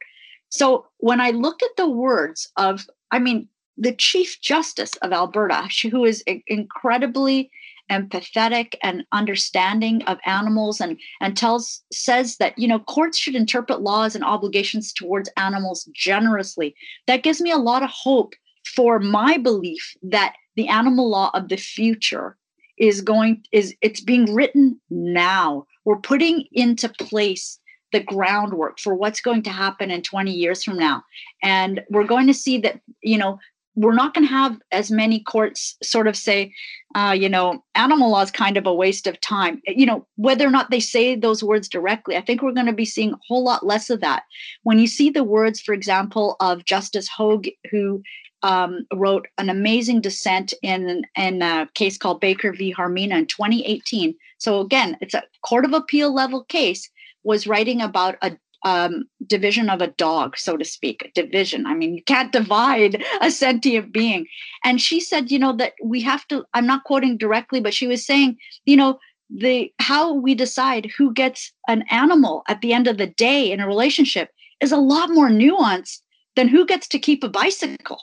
So 0.50 0.86
when 0.98 1.20
I 1.20 1.32
look 1.32 1.63
at 1.63 1.75
the 1.77 1.89
words 1.89 2.51
of, 2.58 2.86
I 3.12 3.20
mean, 3.20 3.48
the 3.75 3.93
Chief 3.93 4.39
Justice 4.41 4.96
of 4.98 5.12
Alberta, 5.12 5.68
who 5.90 6.05
is 6.05 6.24
incredibly 6.48 7.50
empathetic 7.91 8.75
and 8.81 9.03
understanding 9.11 10.03
of 10.03 10.17
animals 10.25 10.79
and 10.79 10.98
and 11.22 11.35
tells 11.35 11.81
says 11.91 12.37
that 12.37 12.57
you 12.57 12.67
know 12.67 12.79
courts 12.79 13.17
should 13.17 13.35
interpret 13.35 13.81
laws 13.81 14.15
and 14.15 14.24
obligations 14.24 14.93
towards 14.93 15.29
animals 15.37 15.89
generously. 15.93 16.75
That 17.07 17.24
gives 17.24 17.41
me 17.41 17.51
a 17.51 17.57
lot 17.57 17.83
of 17.83 17.89
hope 17.89 18.33
for 18.75 19.00
my 19.00 19.37
belief 19.37 19.96
that 20.03 20.35
the 20.55 20.67
animal 20.67 21.09
law 21.09 21.31
of 21.33 21.50
the 21.50 21.57
future 21.57 22.37
is 22.77 23.01
going 23.01 23.43
is 23.51 23.75
it's 23.81 24.01
being 24.01 24.33
written 24.33 24.79
now. 24.89 25.65
We're 25.85 25.98
putting 25.98 26.46
into 26.51 26.89
place 26.89 27.59
the 27.91 28.01
groundwork 28.01 28.79
for 28.79 28.96
what's 28.96 29.22
going 29.22 29.43
to 29.43 29.51
happen 29.51 29.91
in 29.91 30.01
20 30.01 30.31
years 30.31 30.63
from 30.63 30.77
now. 30.77 31.03
And 31.43 31.83
we're 31.89 32.05
going 32.05 32.27
to 32.27 32.33
see 32.33 32.57
that 32.59 32.81
you 33.01 33.17
know 33.17 33.39
we're 33.75 33.94
not 33.94 34.14
going 34.14 34.27
to 34.27 34.33
have 34.33 34.59
as 34.72 34.92
many 34.92 35.20
courts 35.20 35.75
sort 35.81 36.07
of 36.07 36.16
say, 36.16 36.53
uh, 36.96 37.16
you 37.18 37.27
know, 37.27 37.64
animal 37.75 38.12
law 38.12 38.22
is 38.22 38.31
kind 38.31 38.55
of 38.55 38.68
a 38.68 38.74
waste 38.74 39.07
of 39.07 39.20
time. 39.20 39.62
You 39.66 39.86
know, 39.86 40.05
whether 40.16 40.46
or 40.46 40.51
not 40.51 40.70
they 40.70 40.79
say 40.79 41.16
those 41.16 41.44
words 41.44 41.68
directly, 41.68 42.16
I 42.16 42.22
think 42.22 42.42
we're 42.42 42.53
going 42.53 42.68
to 42.68 42.74
be 42.74 42.86
seeing 42.86 43.14
a 43.14 43.20
whole 43.27 43.44
lot 43.44 43.66
less 43.66 43.90
of 43.90 44.01
that. 44.01 44.24
When 44.62 44.79
you 44.79 44.88
see 44.88 45.09
the 45.09 45.24
words, 45.24 45.59
for 45.59 45.74
example, 45.74 46.36
of 46.40 46.66
Justice 46.66 47.09
Hoegg, 47.09 47.51
who 47.72 48.03
um, 48.44 48.86
wrote 48.94 49.27
an 49.38 49.50
amazing 49.50 50.01
dissent 50.01 50.53
in, 50.62 51.03
in 51.18 51.42
a 51.42 51.68
case 51.74 51.98
called 51.98 52.20
Baker 52.20 52.51
v. 52.51 52.74
Harmina 52.74 53.18
in 53.18 53.25
2018. 53.25 54.14
So 54.38 54.59
again, 54.59 54.98
it's 55.01 55.14
a 55.14 55.24
court 55.44 55.66
of 55.66 55.74
appeal 55.74 56.14
level 56.14 56.44
case 56.44 56.90
was 57.24 57.48
writing 57.48 57.81
about 57.81 58.18
a 58.22 58.38
um, 58.63 59.05
division 59.25 59.69
of 59.69 59.81
a 59.81 59.87
dog, 59.87 60.37
so 60.37 60.57
to 60.57 60.65
speak, 60.65 61.11
division. 61.15 61.65
I 61.65 61.73
mean, 61.73 61.95
you 61.95 62.03
can't 62.03 62.31
divide 62.39 63.03
a 63.21 63.31
sentient 63.31 63.91
being. 63.91 64.27
And 64.63 64.81
she 64.81 64.99
said, 64.99 65.31
you 65.31 65.39
know, 65.39 65.53
that 65.53 65.73
we 65.83 66.01
have 66.01 66.27
to, 66.29 66.45
I'm 66.53 66.67
not 66.67 66.83
quoting 66.83 67.17
directly, 67.17 67.59
but 67.59 67.73
she 67.73 67.87
was 67.87 68.05
saying, 68.05 68.37
you 68.65 68.77
know, 68.77 68.99
the 69.29 69.71
how 69.79 70.13
we 70.13 70.35
decide 70.35 70.91
who 70.97 71.11
gets 71.13 71.51
an 71.67 71.83
animal 71.89 72.43
at 72.47 72.61
the 72.61 72.73
end 72.73 72.87
of 72.87 72.97
the 72.97 73.07
day 73.07 73.51
in 73.51 73.59
a 73.59 73.67
relationship 73.67 74.29
is 74.59 74.71
a 74.71 74.77
lot 74.77 75.09
more 75.09 75.29
nuanced 75.29 76.01
than 76.35 76.47
who 76.47 76.65
gets 76.65 76.87
to 76.87 76.99
keep 76.99 77.23
a 77.23 77.29
bicycle 77.29 77.99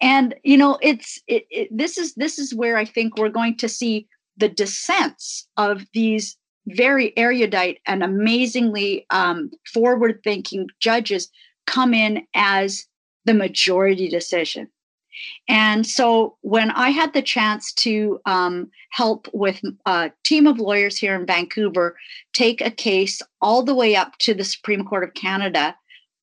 and 0.00 0.34
you 0.44 0.56
know 0.56 0.78
it's 0.80 1.20
it, 1.26 1.44
it, 1.50 1.68
this 1.70 1.98
is 1.98 2.14
this 2.14 2.38
is 2.38 2.54
where 2.54 2.76
i 2.76 2.84
think 2.84 3.16
we're 3.16 3.28
going 3.28 3.56
to 3.56 3.68
see 3.68 4.06
the 4.36 4.48
dissents 4.48 5.46
of 5.56 5.84
these 5.92 6.36
very 6.74 7.16
erudite 7.16 7.80
and 7.86 8.02
amazingly 8.02 9.06
um, 9.10 9.50
forward 9.72 10.20
thinking 10.24 10.68
judges 10.80 11.30
come 11.66 11.94
in 11.94 12.26
as 12.34 12.86
the 13.24 13.34
majority 13.34 14.08
decision. 14.08 14.68
And 15.48 15.86
so 15.86 16.36
when 16.42 16.70
I 16.70 16.90
had 16.90 17.12
the 17.12 17.22
chance 17.22 17.72
to 17.74 18.20
um, 18.26 18.70
help 18.90 19.28
with 19.32 19.60
a 19.86 20.10
team 20.24 20.46
of 20.46 20.58
lawyers 20.58 20.96
here 20.96 21.14
in 21.14 21.26
Vancouver 21.26 21.96
take 22.32 22.60
a 22.60 22.70
case 22.70 23.20
all 23.40 23.62
the 23.62 23.74
way 23.74 23.96
up 23.96 24.16
to 24.18 24.34
the 24.34 24.44
Supreme 24.44 24.84
Court 24.84 25.04
of 25.04 25.14
Canada, 25.14 25.74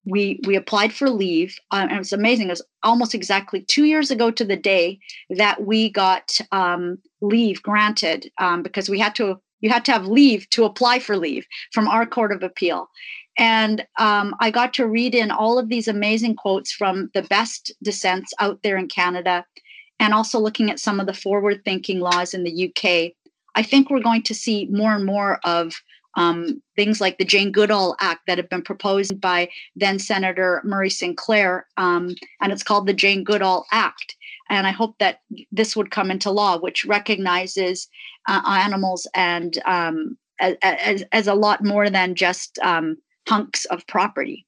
we 0.06 0.40
we 0.46 0.56
applied 0.56 0.94
for 0.94 1.10
leave. 1.10 1.58
Um, 1.72 1.84
and 1.90 1.94
it 1.94 2.00
was 2.00 2.14
amazing. 2.14 2.48
It 2.48 2.52
was 2.52 2.66
almost 2.84 3.16
exactly 3.16 3.62
two 3.62 3.86
years 3.86 4.12
ago 4.12 4.32
to 4.32 4.46
the 4.46 4.56
day 4.56 5.00
that 5.32 5.66
we 5.66 5.90
got 5.90 6.38
um, 6.52 7.00
leave 7.22 7.62
granted 7.64 8.32
um, 8.38 8.62
because 8.62 8.90
we 8.90 9.00
had 9.00 9.16
to 9.16 9.40
you 9.66 9.72
had 9.72 9.84
to 9.86 9.92
have 9.92 10.06
leave 10.06 10.48
to 10.52 10.64
apply 10.64 11.00
for 11.00 11.18
leave 11.18 11.48
from 11.74 11.88
our 11.88 12.06
court 12.06 12.32
of 12.32 12.44
appeal. 12.44 12.88
And 13.36 13.86
um, 13.98 14.36
i 14.40 14.52
got 14.52 14.74
to 14.76 14.88
read 14.88 15.16
in 15.16 15.32
all 15.32 15.58
of 15.58 15.70
these 15.70 15.88
amazing 15.88 16.36
quotes 16.36 16.72
from 16.72 17.10
the 17.16 17.24
best 17.24 17.74
dissents 17.84 18.32
out 18.40 18.60
there 18.64 18.78
in 18.78 18.88
canada 18.88 19.44
and 20.00 20.14
also 20.14 20.40
looking 20.40 20.70
at 20.70 20.80
some 20.80 21.00
of 21.00 21.08
the 21.08 21.14
forward 21.26 21.62
thinking 21.66 22.00
laws 22.00 22.34
in 22.34 22.44
the 22.46 22.56
uk 22.68 22.84
i 23.56 23.64
think 23.64 23.90
we're 23.90 24.10
going 24.10 24.24
to 24.24 24.34
see 24.34 24.68
more 24.72 24.94
and 24.96 25.06
more 25.06 25.40
of 25.44 25.74
um, 26.16 26.62
things 26.76 27.02
like 27.02 27.18
the 27.18 27.26
Jane 27.26 27.52
Goodall 27.52 27.96
Act 28.00 28.22
that 28.28 28.38
have 28.38 28.50
been 28.50 28.62
proposed 28.62 29.20
by 29.20 29.50
then 29.76 30.00
Senator 30.00 30.62
Murray 30.64 30.90
Sinclair, 30.90 31.68
um, 31.78 32.16
and 32.42 32.52
it's 32.52 32.64
called 32.64 32.88
the 32.88 32.94
Jane 32.94 33.24
Goodall 33.24 33.66
Act. 33.72 34.16
And 34.50 34.68
I 34.68 34.72
hope 34.72 34.98
that 35.00 35.22
this 35.52 35.76
would 35.76 35.92
come 35.92 36.12
into 36.12 36.32
law, 36.32 36.58
which 36.58 36.86
recognizes 36.86 37.88
uh, 38.28 38.42
animals 38.46 39.08
and 39.16 39.58
um, 39.66 40.18
as, 40.40 41.04
as, 41.12 41.28
a 41.28 41.34
lot 41.34 41.64
more 41.64 41.90
than 41.90 42.16
just 42.16 42.60
um, 42.60 42.98
hunks 43.28 43.66
of 43.66 43.88
property. 43.88 44.46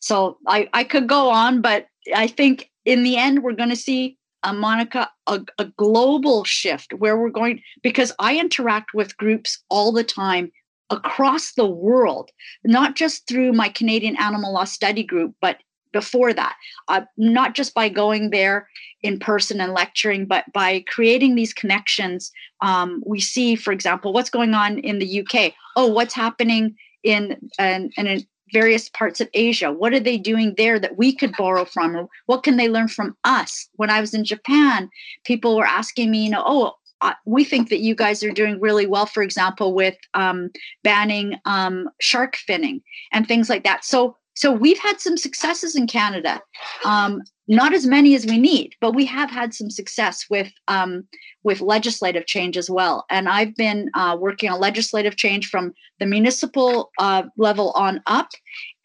So 0.00 0.38
I, 0.46 0.68
I 0.72 0.84
could 0.84 1.08
go 1.08 1.28
on, 1.30 1.60
but 1.60 1.86
I 2.14 2.26
think 2.26 2.70
in 2.84 3.02
the 3.02 3.16
end, 3.16 3.42
we're 3.42 3.52
going 3.52 3.68
to 3.68 3.76
see, 3.76 4.18
uh, 4.42 4.52
Monica, 4.52 5.10
a, 5.26 5.40
a 5.58 5.66
global 5.76 6.44
shift 6.44 6.94
where 6.94 7.18
we're 7.18 7.30
going, 7.30 7.62
because 7.82 8.12
I 8.18 8.38
interact 8.38 8.94
with 8.94 9.16
groups 9.16 9.62
all 9.68 9.92
the 9.92 10.04
time 10.04 10.50
across 10.90 11.52
the 11.52 11.66
world, 11.66 12.30
not 12.64 12.96
just 12.96 13.26
through 13.26 13.52
my 13.52 13.68
Canadian 13.68 14.16
Animal 14.20 14.52
Law 14.52 14.64
Study 14.64 15.02
Group, 15.02 15.34
but 15.40 15.58
before 15.92 16.32
that, 16.32 16.56
uh, 16.88 17.02
not 17.16 17.54
just 17.54 17.74
by 17.74 17.88
going 17.88 18.30
there 18.30 18.68
in 19.02 19.18
person 19.18 19.60
and 19.60 19.72
lecturing, 19.72 20.26
but 20.26 20.44
by 20.52 20.84
creating 20.88 21.34
these 21.34 21.52
connections. 21.52 22.30
Um, 22.60 23.02
we 23.06 23.20
see, 23.20 23.56
for 23.56 23.72
example, 23.72 24.12
what's 24.12 24.30
going 24.30 24.54
on 24.54 24.78
in 24.78 24.98
the 24.98 25.20
UK. 25.20 25.52
Oh, 25.76 25.86
what's 25.86 26.14
happening 26.14 26.76
in 27.02 27.36
and 27.58 27.92
in 27.96 28.26
various 28.52 28.88
parts 28.88 29.20
of 29.20 29.28
Asia? 29.34 29.72
What 29.72 29.92
are 29.92 30.00
they 30.00 30.18
doing 30.18 30.54
there 30.56 30.78
that 30.78 30.96
we 30.96 31.14
could 31.14 31.34
borrow 31.36 31.64
from? 31.64 31.96
Or 31.96 32.08
what 32.26 32.42
can 32.42 32.56
they 32.56 32.68
learn 32.68 32.88
from 32.88 33.16
us? 33.24 33.68
When 33.74 33.90
I 33.90 34.00
was 34.00 34.14
in 34.14 34.24
Japan, 34.24 34.90
people 35.24 35.56
were 35.56 35.66
asking 35.66 36.10
me, 36.10 36.24
you 36.24 36.30
know, 36.30 36.42
oh, 36.44 36.74
uh, 37.00 37.14
we 37.24 37.44
think 37.44 37.68
that 37.68 37.80
you 37.80 37.94
guys 37.94 38.22
are 38.22 38.32
doing 38.32 38.60
really 38.60 38.86
well, 38.86 39.06
for 39.06 39.22
example, 39.22 39.74
with 39.74 39.96
um, 40.14 40.50
banning 40.84 41.36
um, 41.44 41.88
shark 42.00 42.36
finning 42.48 42.82
and 43.12 43.26
things 43.26 43.48
like 43.48 43.64
that. 43.64 43.84
So 43.84 44.16
so 44.34 44.52
we've 44.52 44.78
had 44.78 45.00
some 45.00 45.18
successes 45.18 45.76
in 45.76 45.86
Canada, 45.86 46.40
um, 46.84 47.20
not 47.46 47.74
as 47.74 47.86
many 47.86 48.14
as 48.14 48.24
we 48.24 48.38
need, 48.38 48.74
but 48.80 48.94
we 48.94 49.04
have 49.04 49.30
had 49.30 49.52
some 49.52 49.70
success 49.70 50.24
with 50.30 50.50
um, 50.68 51.04
with 51.42 51.60
legislative 51.60 52.26
change 52.26 52.56
as 52.56 52.70
well. 52.70 53.04
And 53.10 53.28
I've 53.28 53.54
been 53.56 53.90
uh, 53.92 54.16
working 54.18 54.48
on 54.48 54.58
legislative 54.58 55.16
change 55.16 55.48
from 55.48 55.74
the 55.98 56.06
municipal 56.06 56.90
uh, 56.98 57.24
level 57.36 57.72
on 57.72 58.00
up, 58.06 58.30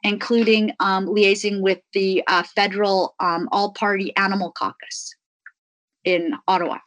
including 0.04 0.72
um, 0.80 1.06
liaising 1.06 1.62
with 1.62 1.80
the 1.94 2.24
uh, 2.28 2.44
federal 2.44 3.16
um, 3.22 3.48
all 3.52 3.72
party 3.72 4.14
animal 4.18 4.52
caucus 4.52 5.16
in 6.04 6.34
Ottawa. 6.48 6.80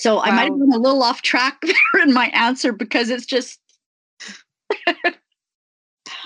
So 0.00 0.16
wow. 0.16 0.22
I 0.22 0.30
might 0.30 0.50
have 0.50 0.58
been 0.58 0.72
a 0.72 0.78
little 0.78 1.02
off 1.02 1.20
track 1.20 1.60
there 1.62 2.02
in 2.02 2.14
my 2.14 2.28
answer 2.28 2.72
because 2.72 3.10
it's 3.10 3.26
just 3.26 3.60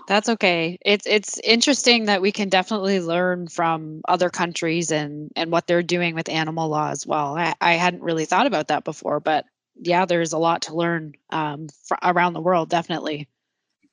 That's 0.06 0.28
okay. 0.28 0.78
It's 0.84 1.06
it's 1.06 1.38
interesting 1.40 2.04
that 2.04 2.22
we 2.22 2.30
can 2.30 2.48
definitely 2.48 3.00
learn 3.00 3.48
from 3.48 4.02
other 4.06 4.30
countries 4.30 4.92
and 4.92 5.30
and 5.34 5.50
what 5.50 5.66
they're 5.66 5.82
doing 5.82 6.14
with 6.14 6.28
animal 6.28 6.68
law 6.68 6.90
as 6.90 7.06
well. 7.06 7.36
I, 7.36 7.54
I 7.60 7.74
hadn't 7.74 8.02
really 8.02 8.26
thought 8.26 8.46
about 8.46 8.68
that 8.68 8.84
before, 8.84 9.18
but 9.18 9.44
yeah, 9.76 10.04
there's 10.04 10.32
a 10.32 10.38
lot 10.38 10.62
to 10.62 10.76
learn 10.76 11.14
um, 11.30 11.68
fr- 11.86 11.94
around 12.02 12.34
the 12.34 12.40
world, 12.40 12.68
definitely. 12.68 13.28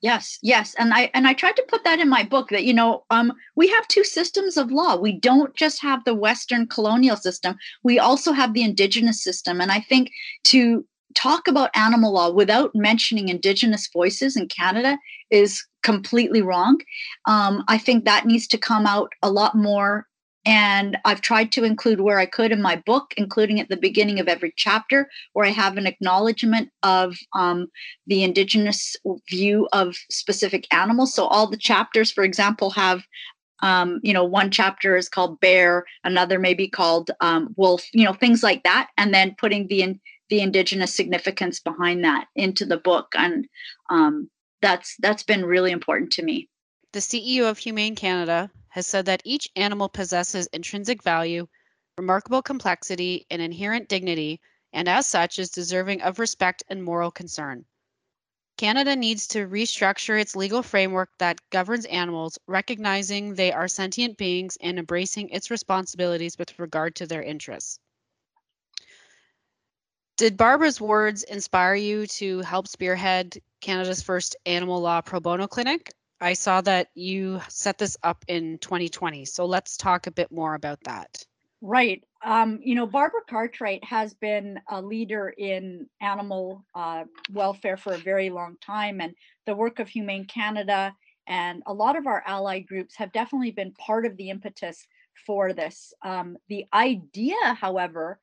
Yes, 0.02 0.40
yes, 0.42 0.74
and 0.80 0.92
I 0.92 1.10
and 1.14 1.28
I 1.28 1.32
tried 1.32 1.54
to 1.56 1.64
put 1.68 1.84
that 1.84 2.00
in 2.00 2.08
my 2.08 2.24
book 2.24 2.48
that 2.48 2.64
you 2.64 2.74
know 2.74 3.04
um, 3.10 3.32
we 3.54 3.68
have 3.68 3.86
two 3.86 4.02
systems 4.02 4.56
of 4.56 4.72
law. 4.72 4.96
We 4.96 5.12
don't 5.16 5.54
just 5.54 5.80
have 5.80 6.04
the 6.04 6.14
Western 6.14 6.66
colonial 6.66 7.16
system; 7.16 7.56
we 7.84 8.00
also 8.00 8.32
have 8.32 8.52
the 8.52 8.64
Indigenous 8.64 9.22
system. 9.22 9.60
And 9.60 9.70
I 9.70 9.78
think 9.78 10.10
to 10.44 10.84
talk 11.14 11.46
about 11.46 11.70
animal 11.76 12.12
law 12.12 12.32
without 12.32 12.74
mentioning 12.74 13.28
Indigenous 13.28 13.88
voices 13.92 14.36
in 14.36 14.48
Canada 14.48 14.98
is 15.30 15.64
completely 15.84 16.42
wrong. 16.42 16.80
Um, 17.26 17.62
I 17.68 17.78
think 17.78 18.04
that 18.04 18.26
needs 18.26 18.48
to 18.48 18.58
come 18.58 18.86
out 18.86 19.12
a 19.22 19.30
lot 19.30 19.54
more. 19.54 20.08
And 20.44 20.98
I've 21.04 21.20
tried 21.20 21.52
to 21.52 21.64
include 21.64 22.00
where 22.00 22.18
I 22.18 22.26
could 22.26 22.50
in 22.50 22.60
my 22.60 22.76
book, 22.84 23.14
including 23.16 23.60
at 23.60 23.68
the 23.68 23.76
beginning 23.76 24.18
of 24.18 24.26
every 24.26 24.52
chapter, 24.56 25.08
where 25.34 25.46
I 25.46 25.50
have 25.50 25.76
an 25.76 25.86
acknowledgement 25.86 26.70
of 26.82 27.16
um, 27.32 27.68
the 28.08 28.24
Indigenous 28.24 28.96
view 29.30 29.68
of 29.72 29.94
specific 30.10 30.66
animals. 30.72 31.14
So 31.14 31.26
all 31.26 31.46
the 31.46 31.56
chapters, 31.56 32.10
for 32.10 32.24
example, 32.24 32.70
have 32.70 33.02
um, 33.62 34.00
you 34.02 34.12
know, 34.12 34.24
one 34.24 34.50
chapter 34.50 34.96
is 34.96 35.08
called 35.08 35.40
bear, 35.40 35.84
another 36.02 36.38
may 36.38 36.52
be 36.52 36.68
called 36.68 37.12
um, 37.20 37.54
wolf, 37.56 37.84
you 37.92 38.04
know, 38.04 38.12
things 38.12 38.42
like 38.42 38.64
that, 38.64 38.90
and 38.98 39.14
then 39.14 39.36
putting 39.38 39.68
the 39.68 39.82
in, 39.82 40.00
the 40.28 40.40
indigenous 40.40 40.94
significance 40.94 41.60
behind 41.60 42.04
that 42.04 42.26
into 42.34 42.66
the 42.66 42.76
book, 42.76 43.12
and 43.16 43.46
um, 43.88 44.28
that's 44.60 44.96
that's 45.00 45.22
been 45.22 45.44
really 45.44 45.70
important 45.70 46.10
to 46.12 46.22
me. 46.22 46.48
The 46.92 47.00
CEO 47.00 47.48
of 47.48 47.56
Humane 47.56 47.96
Canada 47.96 48.50
has 48.68 48.86
said 48.86 49.06
that 49.06 49.22
each 49.24 49.48
animal 49.56 49.88
possesses 49.88 50.46
intrinsic 50.48 51.02
value, 51.02 51.48
remarkable 51.96 52.42
complexity, 52.42 53.26
and 53.30 53.40
inherent 53.40 53.88
dignity, 53.88 54.42
and 54.74 54.86
as 54.86 55.06
such 55.06 55.38
is 55.38 55.48
deserving 55.48 56.02
of 56.02 56.18
respect 56.18 56.62
and 56.68 56.84
moral 56.84 57.10
concern. 57.10 57.64
Canada 58.58 58.94
needs 58.94 59.26
to 59.28 59.48
restructure 59.48 60.20
its 60.20 60.36
legal 60.36 60.62
framework 60.62 61.08
that 61.16 61.40
governs 61.48 61.86
animals, 61.86 62.38
recognizing 62.46 63.34
they 63.34 63.52
are 63.52 63.68
sentient 63.68 64.18
beings 64.18 64.58
and 64.60 64.78
embracing 64.78 65.30
its 65.30 65.50
responsibilities 65.50 66.36
with 66.36 66.58
regard 66.58 66.94
to 66.96 67.06
their 67.06 67.22
interests. 67.22 67.80
Did 70.18 70.36
Barbara's 70.36 70.78
words 70.78 71.22
inspire 71.22 71.74
you 71.74 72.06
to 72.18 72.40
help 72.40 72.68
spearhead 72.68 73.40
Canada's 73.62 74.02
first 74.02 74.36
animal 74.44 74.82
law 74.82 75.00
pro 75.00 75.20
bono 75.20 75.48
clinic? 75.48 75.90
I 76.22 76.34
saw 76.34 76.60
that 76.60 76.88
you 76.94 77.40
set 77.48 77.78
this 77.78 77.96
up 78.04 78.24
in 78.28 78.58
2020. 78.58 79.24
So 79.24 79.44
let's 79.44 79.76
talk 79.76 80.06
a 80.06 80.12
bit 80.12 80.30
more 80.30 80.54
about 80.54 80.78
that. 80.84 81.24
Right. 81.60 82.02
Um, 82.24 82.60
you 82.62 82.76
know, 82.76 82.86
Barbara 82.86 83.22
Cartwright 83.28 83.82
has 83.84 84.14
been 84.14 84.60
a 84.70 84.80
leader 84.80 85.34
in 85.36 85.88
animal 86.00 86.64
uh, 86.74 87.04
welfare 87.32 87.76
for 87.76 87.94
a 87.94 87.98
very 87.98 88.30
long 88.30 88.56
time, 88.64 89.00
and 89.00 89.14
the 89.46 89.56
work 89.56 89.80
of 89.80 89.88
Humane 89.88 90.26
Canada 90.26 90.94
and 91.26 91.62
a 91.66 91.72
lot 91.72 91.96
of 91.96 92.06
our 92.06 92.22
ally 92.26 92.60
groups 92.60 92.96
have 92.96 93.12
definitely 93.12 93.50
been 93.50 93.72
part 93.72 94.06
of 94.06 94.16
the 94.16 94.30
impetus 94.30 94.86
for 95.26 95.52
this. 95.52 95.92
Um, 96.04 96.36
the 96.48 96.66
idea, 96.72 97.36
however, 97.60 98.20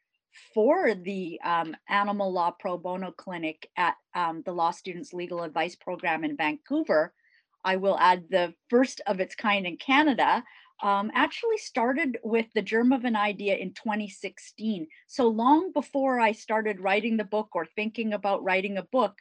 for 0.54 0.96
the 0.96 1.40
um, 1.44 1.76
animal 1.88 2.32
law 2.32 2.52
pro 2.52 2.78
bono 2.78 3.12
clinic 3.12 3.70
at 3.78 3.96
um, 4.16 4.42
the 4.46 4.54
Law 4.54 4.72
Students 4.72 5.14
Legal 5.14 5.44
Advice 5.44 5.76
Program 5.76 6.24
in 6.24 6.38
Vancouver, 6.38 7.14
I 7.64 7.76
will 7.78 7.98
add 7.98 8.26
the 8.30 8.54
first 8.70 9.02
of 9.08 9.20
its 9.20 9.36
kind 9.36 9.66
in 9.66 9.78
Canada, 9.78 10.44
um, 10.82 11.12
actually 11.14 11.58
started 11.58 12.18
with 12.24 12.46
the 12.54 12.62
germ 12.62 12.94
of 12.94 13.04
an 13.04 13.16
idea 13.16 13.56
in 13.56 13.74
2016. 13.74 14.88
So 15.08 15.28
long 15.28 15.72
before 15.74 16.20
I 16.20 16.32
started 16.32 16.80
writing 16.80 17.18
the 17.18 17.26
book 17.26 17.50
or 17.54 17.66
thinking 17.66 18.14
about 18.14 18.44
writing 18.44 18.78
a 18.78 18.84
book, 18.84 19.18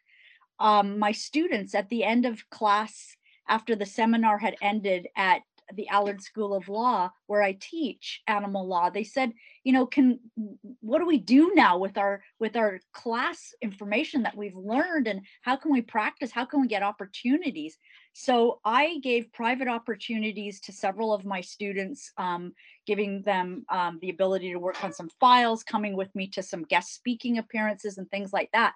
um, 0.61 0.98
my 0.98 1.12
students 1.12 1.74
at 1.74 1.88
the 1.88 2.05
end 2.05 2.27
of 2.27 2.48
class, 2.51 3.16
after 3.48 3.74
the 3.74 3.87
seminar 3.87 4.38
had 4.38 4.57
ended 4.61 5.09
at 5.16 5.40
the 5.74 5.88
Allard 5.88 6.22
School 6.22 6.54
of 6.54 6.68
Law 6.68 7.11
where 7.26 7.42
I 7.42 7.57
teach 7.61 8.22
animal 8.26 8.66
law. 8.66 8.90
They 8.90 9.04
said, 9.04 9.33
you 9.64 9.72
know, 9.72 9.87
can 9.87 10.18
what 10.81 10.98
do 10.98 11.07
we 11.07 11.18
do 11.18 11.52
now 11.54 11.78
with 11.78 11.98
our 11.98 12.22
with 12.38 12.57
our 12.57 12.81
class 12.92 13.54
information 13.61 14.22
that 14.22 14.37
we've 14.37 14.57
learned 14.57 15.09
and 15.09 15.20
how 15.42 15.57
can 15.57 15.72
we 15.72 15.83
practice? 15.83 16.31
How 16.31 16.44
can 16.44 16.61
we 16.61 16.68
get 16.68 16.83
opportunities? 16.83 17.76
So 18.12 18.61
I 18.64 18.98
gave 19.02 19.33
private 19.33 19.68
opportunities 19.68 20.61
to 20.62 20.72
several 20.72 21.12
of 21.12 21.24
my 21.24 21.40
students, 21.40 22.11
um, 22.16 22.52
giving 22.87 23.22
them 23.22 23.64
um, 23.70 23.98
the 24.00 24.11
ability 24.11 24.52
to 24.52 24.59
work 24.59 24.83
on 24.83 24.92
some 24.92 25.09
files, 25.20 25.62
coming 25.62 25.96
with 25.96 26.14
me 26.14 26.28
to 26.28 26.42
some 26.42 26.62
guest 26.62 26.94
speaking 26.94 27.38
appearances 27.38 27.98
and 27.98 28.11
things 28.11 28.33
like 28.33 28.50
that. 28.52 28.74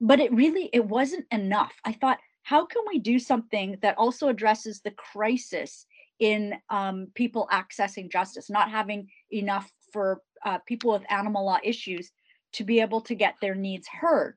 But 0.00 0.20
it 0.20 0.32
really 0.32 0.68
it 0.72 0.84
wasn't 0.84 1.26
enough. 1.30 1.74
I 1.84 1.92
thought 1.92 2.18
how 2.48 2.64
can 2.64 2.82
we 2.88 2.98
do 2.98 3.18
something 3.18 3.76
that 3.82 3.98
also 3.98 4.28
addresses 4.28 4.80
the 4.80 4.90
crisis 4.92 5.84
in 6.18 6.54
um, 6.70 7.08
people 7.14 7.48
accessing 7.52 8.10
justice, 8.10 8.50
not 8.50 8.70
having 8.70 9.08
enough 9.30 9.70
for 9.92 10.22
uh, 10.44 10.58
people 10.66 10.92
with 10.92 11.10
animal 11.10 11.44
law 11.44 11.58
issues 11.62 12.10
to 12.52 12.64
be 12.64 12.80
able 12.80 13.00
to 13.02 13.14
get 13.14 13.34
their 13.40 13.54
needs 13.54 13.88
heard. 13.88 14.36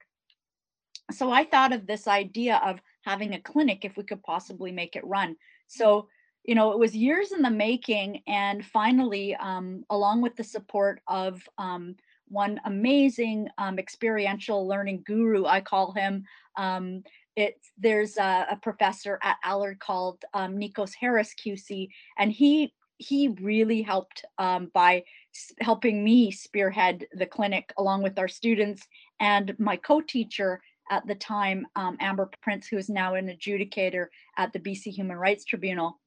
So 1.12 1.32
I 1.32 1.44
thought 1.44 1.74
of 1.74 1.88
this 1.88 2.08
idea 2.08 2.62
of 2.64 2.80
having 3.04 3.34
a 3.34 3.42
clinic 3.42 3.84
if 3.84 3.98
we 3.98 4.04
could 4.04 4.24
possibly 4.24 4.72
make 4.72 4.96
it 4.96 5.06
run. 5.06 5.36
So, 5.68 6.08
you 6.44 6.56
know, 6.56 6.72
it 6.72 6.80
was 6.80 6.96
years 6.96 7.32
in 7.32 7.42
the 7.42 7.50
making. 7.50 8.22
And 8.28 8.66
finally, 8.66 9.36
um, 9.36 9.84
along 9.90 10.22
with 10.22 10.36
the 10.36 10.44
support 10.44 11.02
of 11.08 11.42
um, 11.58 11.96
one 12.28 12.62
amazing 12.66 13.50
um, 13.58 13.78
experiential 13.78 14.68
learning 14.68 15.04
guru, 15.06 15.46
I 15.46 15.62
call 15.62 15.92
him, 15.92 16.24
um, 16.58 17.04
it's 17.36 17.72
there's 17.78 18.18
a, 18.18 18.48
a, 18.52 18.60
professor 18.62 19.20
at 19.24 19.38
Allard 19.44 19.80
called 19.80 20.24
um, 20.34 20.58
Nikos 20.58 20.92
Harris 21.00 21.34
QC, 21.34 21.88
and 22.18 22.32
he 22.32 22.74
he 22.98 23.30
really 23.42 23.82
helped 23.82 24.24
um, 24.38 24.70
by 24.74 25.04
helping 25.60 26.04
me 26.04 26.30
spearhead 26.32 27.08
the 27.14 27.26
clinic 27.26 27.74
along 27.78 28.04
with 28.04 28.20
our 28.20 28.28
students 28.28 28.86
and 29.20 29.56
my 29.58 29.76
co-teacher 29.76 30.62
at 30.92 31.08
the 31.08 31.16
time, 31.16 31.66
um, 31.76 31.98
Amber 32.00 32.30
Prince, 32.44 32.68
who 32.68 32.78
is 32.78 32.90
now 32.90 33.16
an 33.16 33.28
adjudicator 33.28 34.08
at 34.38 34.54
the 34.54 34.60
BC 34.60 34.92
Human 34.94 35.18
Rights 35.18 35.46
Tribunal. 35.46 36.00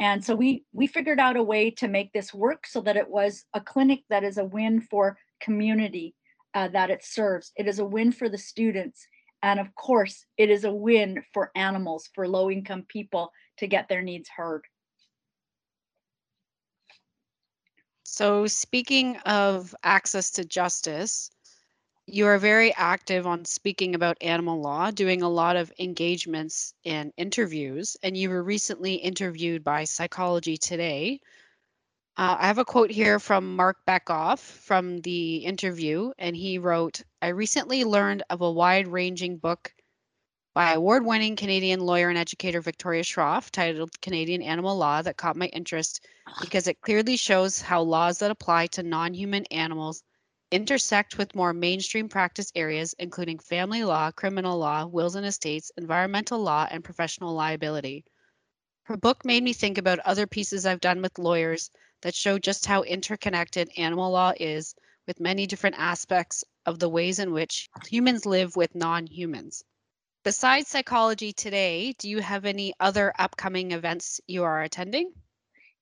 And 0.00 0.24
so 0.24 0.34
we 0.34 0.64
we 0.72 0.86
figured 0.86 1.20
out 1.20 1.36
a 1.36 1.42
way 1.42 1.70
to 1.72 1.86
make 1.86 2.12
this 2.12 2.32
work 2.34 2.66
so 2.66 2.80
that 2.80 2.96
it 2.96 3.08
was 3.08 3.44
a 3.54 3.60
clinic 3.60 4.00
that 4.08 4.24
is 4.24 4.38
a 4.38 4.44
win 4.44 4.80
for 4.80 5.18
community 5.40 6.14
uh, 6.54 6.68
that 6.68 6.90
it 6.90 7.04
serves. 7.04 7.52
It 7.56 7.68
is 7.68 7.78
a 7.78 7.84
win 7.84 8.10
for 8.10 8.28
the 8.28 8.38
students 8.38 9.06
and 9.42 9.60
of 9.60 9.74
course, 9.74 10.24
it 10.36 10.50
is 10.50 10.64
a 10.64 10.72
win 10.72 11.24
for 11.32 11.50
animals, 11.54 12.08
for 12.14 12.28
low 12.28 12.50
income 12.50 12.84
people 12.88 13.32
to 13.58 13.66
get 13.66 13.88
their 13.88 14.02
needs 14.02 14.28
heard. 14.28 14.64
So, 18.04 18.46
speaking 18.46 19.16
of 19.18 19.74
access 19.82 20.30
to 20.32 20.44
justice, 20.44 21.30
you 22.06 22.26
are 22.26 22.38
very 22.38 22.74
active 22.74 23.26
on 23.26 23.44
speaking 23.44 23.94
about 23.94 24.18
animal 24.20 24.60
law, 24.60 24.90
doing 24.90 25.22
a 25.22 25.28
lot 25.28 25.56
of 25.56 25.72
engagements 25.78 26.74
and 26.84 27.12
interviews, 27.16 27.96
and 28.02 28.16
you 28.16 28.28
were 28.28 28.42
recently 28.42 28.94
interviewed 28.94 29.64
by 29.64 29.84
Psychology 29.84 30.56
Today. 30.56 31.20
Uh, 32.14 32.36
I 32.40 32.46
have 32.46 32.58
a 32.58 32.64
quote 32.64 32.90
here 32.90 33.18
from 33.18 33.56
Marc 33.56 33.78
Bekoff 33.86 34.38
from 34.38 35.00
the 35.00 35.36
interview, 35.36 36.12
and 36.18 36.36
he 36.36 36.58
wrote 36.58 37.02
I 37.22 37.28
recently 37.28 37.84
learned 37.84 38.22
of 38.28 38.42
a 38.42 38.52
wide 38.52 38.86
ranging 38.86 39.38
book 39.38 39.74
by 40.54 40.74
award 40.74 41.06
winning 41.06 41.36
Canadian 41.36 41.80
lawyer 41.80 42.10
and 42.10 42.18
educator 42.18 42.60
Victoria 42.60 43.02
Shroff 43.02 43.50
titled 43.50 43.98
Canadian 44.02 44.42
Animal 44.42 44.76
Law 44.76 45.00
that 45.00 45.16
caught 45.16 45.36
my 45.36 45.46
interest 45.46 46.06
because 46.42 46.68
it 46.68 46.82
clearly 46.82 47.16
shows 47.16 47.62
how 47.62 47.80
laws 47.80 48.18
that 48.18 48.30
apply 48.30 48.66
to 48.66 48.82
non 48.82 49.14
human 49.14 49.46
animals 49.46 50.02
intersect 50.50 51.16
with 51.16 51.34
more 51.34 51.54
mainstream 51.54 52.10
practice 52.10 52.52
areas, 52.54 52.94
including 52.98 53.38
family 53.38 53.84
law, 53.84 54.10
criminal 54.10 54.58
law, 54.58 54.84
wills 54.84 55.14
and 55.14 55.24
estates, 55.24 55.72
environmental 55.78 56.38
law, 56.38 56.68
and 56.70 56.84
professional 56.84 57.32
liability. 57.32 58.04
Her 58.82 58.98
book 58.98 59.24
made 59.24 59.42
me 59.42 59.54
think 59.54 59.78
about 59.78 59.98
other 60.00 60.26
pieces 60.26 60.66
I've 60.66 60.80
done 60.80 61.00
with 61.00 61.18
lawyers 61.18 61.70
that 62.02 62.14
show 62.14 62.38
just 62.38 62.66
how 62.66 62.82
interconnected 62.82 63.70
animal 63.76 64.10
law 64.10 64.32
is 64.38 64.74
with 65.06 65.20
many 65.20 65.46
different 65.46 65.76
aspects 65.78 66.44
of 66.66 66.78
the 66.78 66.88
ways 66.88 67.18
in 67.18 67.32
which 67.32 67.68
humans 67.88 68.26
live 68.26 68.54
with 68.54 68.74
non 68.74 69.06
humans. 69.06 69.64
Besides 70.24 70.68
psychology 70.68 71.32
today, 71.32 71.94
do 71.98 72.08
you 72.08 72.20
have 72.20 72.44
any 72.44 72.74
other 72.78 73.12
upcoming 73.18 73.72
events 73.72 74.20
you 74.28 74.44
are 74.44 74.62
attending? 74.62 75.12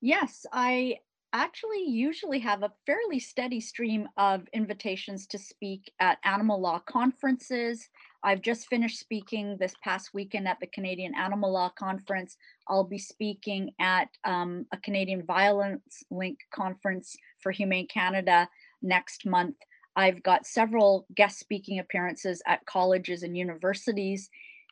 Yes, 0.01 0.47
I 0.51 0.97
actually 1.33 1.85
usually 1.85 2.39
have 2.41 2.63
a 2.63 2.73
fairly 2.87 3.19
steady 3.19 3.61
stream 3.61 4.09
of 4.17 4.49
invitations 4.53 5.27
to 5.29 5.39
speak 5.39 5.93
at 6.01 6.19
animal 6.25 6.61
law 6.61 6.79
conferences. 6.79 7.89
I've 8.23 8.43
just 8.43 8.69
finished 8.69 8.99
speaking 8.99 9.57
this 9.59 9.75
past 9.83 10.11
weekend 10.13 10.47
at 10.47 10.59
the 10.61 10.67
Canadian 10.67 11.15
Animal 11.15 11.53
Law 11.53 11.71
Conference. 11.71 12.37
I'll 12.69 12.85
be 12.85 12.99
speaking 12.99 13.71
at 13.81 14.09
um, 14.25 14.67
a 14.73 14.77
Canadian 14.79 15.25
Violence 15.25 16.03
Link 16.11 16.39
conference 16.53 17.17
for 17.41 17.51
Humane 17.51 17.89
Canada 17.89 18.49
next 18.83 19.27
month. 19.27 19.57
I've 19.97 20.23
got 20.23 20.47
several 20.47 21.07
guest 21.15 21.39
speaking 21.39 21.79
appearances 21.79 22.43
at 22.47 22.65
colleges 22.67 23.23
and 23.23 23.37
universities 23.37 24.31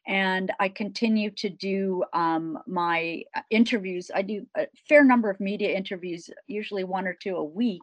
and 0.09 0.51
I 0.59 0.71
continue 0.71 1.31
to 1.33 1.51
do 1.51 2.03
um, 2.15 2.59
my 2.67 3.25
uh, 3.37 3.43
interviews. 3.51 4.11
I 4.13 4.23
do 4.23 4.47
a 4.57 4.67
fair 4.89 5.05
number 5.05 5.29
of 5.29 5.39
media 5.39 5.77
interviews, 5.77 6.31
usually 6.47 6.83
one 6.83 7.07
or 7.07 7.13
two 7.13 7.37
a 7.37 7.45
week, 7.45 7.83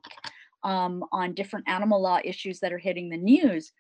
um, 0.64 1.06
on 1.12 1.36
different 1.36 1.70
animal 1.70 2.02
law 2.02 2.20
issues 2.24 2.60
that 2.60 2.74
are 2.74 2.80
hitting 2.80 3.10
the 3.10 3.18
news, 3.18 3.72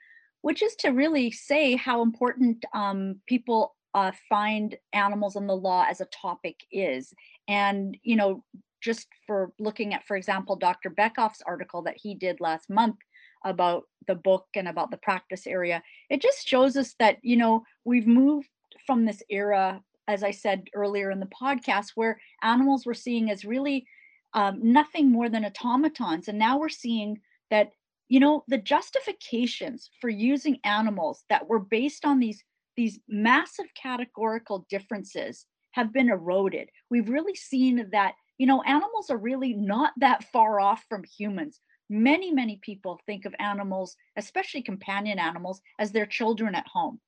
which 0.45 0.61
is 0.61 0.75
to 0.75 0.89
really 0.89 1.31
say 1.31 1.75
how 1.75 2.03
important 2.03 2.63
um, 2.71 3.15
people 3.25 3.73
uh, 3.95 4.11
find 4.29 4.77
animals 4.93 5.35
and 5.35 5.49
the 5.49 5.55
law 5.55 5.83
as 5.89 6.01
a 6.01 6.07
topic 6.21 6.55
is. 6.71 7.11
And, 7.47 7.97
you 8.03 8.15
know, 8.15 8.43
just 8.79 9.07
for 9.25 9.53
looking 9.57 9.95
at, 9.95 10.05
for 10.05 10.15
example, 10.15 10.55
Dr. 10.55 10.91
Bekoff's 10.91 11.41
article 11.47 11.81
that 11.81 11.97
he 11.97 12.13
did 12.13 12.39
last 12.41 12.69
month 12.69 12.97
about 13.43 13.85
the 14.05 14.13
book 14.13 14.45
and 14.53 14.67
about 14.67 14.91
the 14.91 14.97
practice 14.97 15.47
area 15.47 15.81
it 16.11 16.21
just 16.21 16.47
shows 16.47 16.77
us 16.77 16.93
that 16.99 17.17
you 17.23 17.37
know 17.37 17.63
we've 17.83 18.07
moved 18.07 18.49
from 18.85 19.05
this 19.05 19.21
era 19.29 19.81
as 20.07 20.23
i 20.23 20.31
said 20.31 20.63
earlier 20.73 21.11
in 21.11 21.19
the 21.19 21.27
podcast 21.27 21.91
where 21.95 22.19
animals 22.43 22.85
were 22.85 22.93
seeing 22.93 23.29
as 23.29 23.45
really 23.45 23.85
um, 24.33 24.59
nothing 24.61 25.11
more 25.11 25.29
than 25.29 25.45
automatons 25.45 26.27
and 26.27 26.37
now 26.37 26.57
we're 26.57 26.69
seeing 26.69 27.19
that 27.51 27.71
you 28.07 28.19
know 28.19 28.43
the 28.47 28.57
justifications 28.57 29.89
for 29.99 30.09
using 30.09 30.59
animals 30.63 31.23
that 31.29 31.47
were 31.47 31.59
based 31.59 32.05
on 32.05 32.19
these 32.19 32.43
these 32.77 32.99
massive 33.07 33.67
categorical 33.81 34.65
differences 34.69 35.45
have 35.71 35.93
been 35.93 36.09
eroded. 36.09 36.69
We've 36.89 37.09
really 37.09 37.35
seen 37.35 37.87
that 37.91 38.13
you 38.37 38.47
know 38.47 38.61
animals 38.63 39.09
are 39.09 39.17
really 39.17 39.53
not 39.53 39.93
that 39.97 40.23
far 40.31 40.59
off 40.59 40.83
from 40.89 41.03
humans. 41.17 41.59
Many 41.89 42.31
many 42.31 42.59
people 42.61 42.99
think 43.05 43.25
of 43.25 43.35
animals 43.39 43.95
especially 44.17 44.61
companion 44.61 45.19
animals 45.19 45.61
as 45.79 45.91
their 45.91 46.05
children 46.05 46.55
at 46.55 46.67
home. 46.67 46.99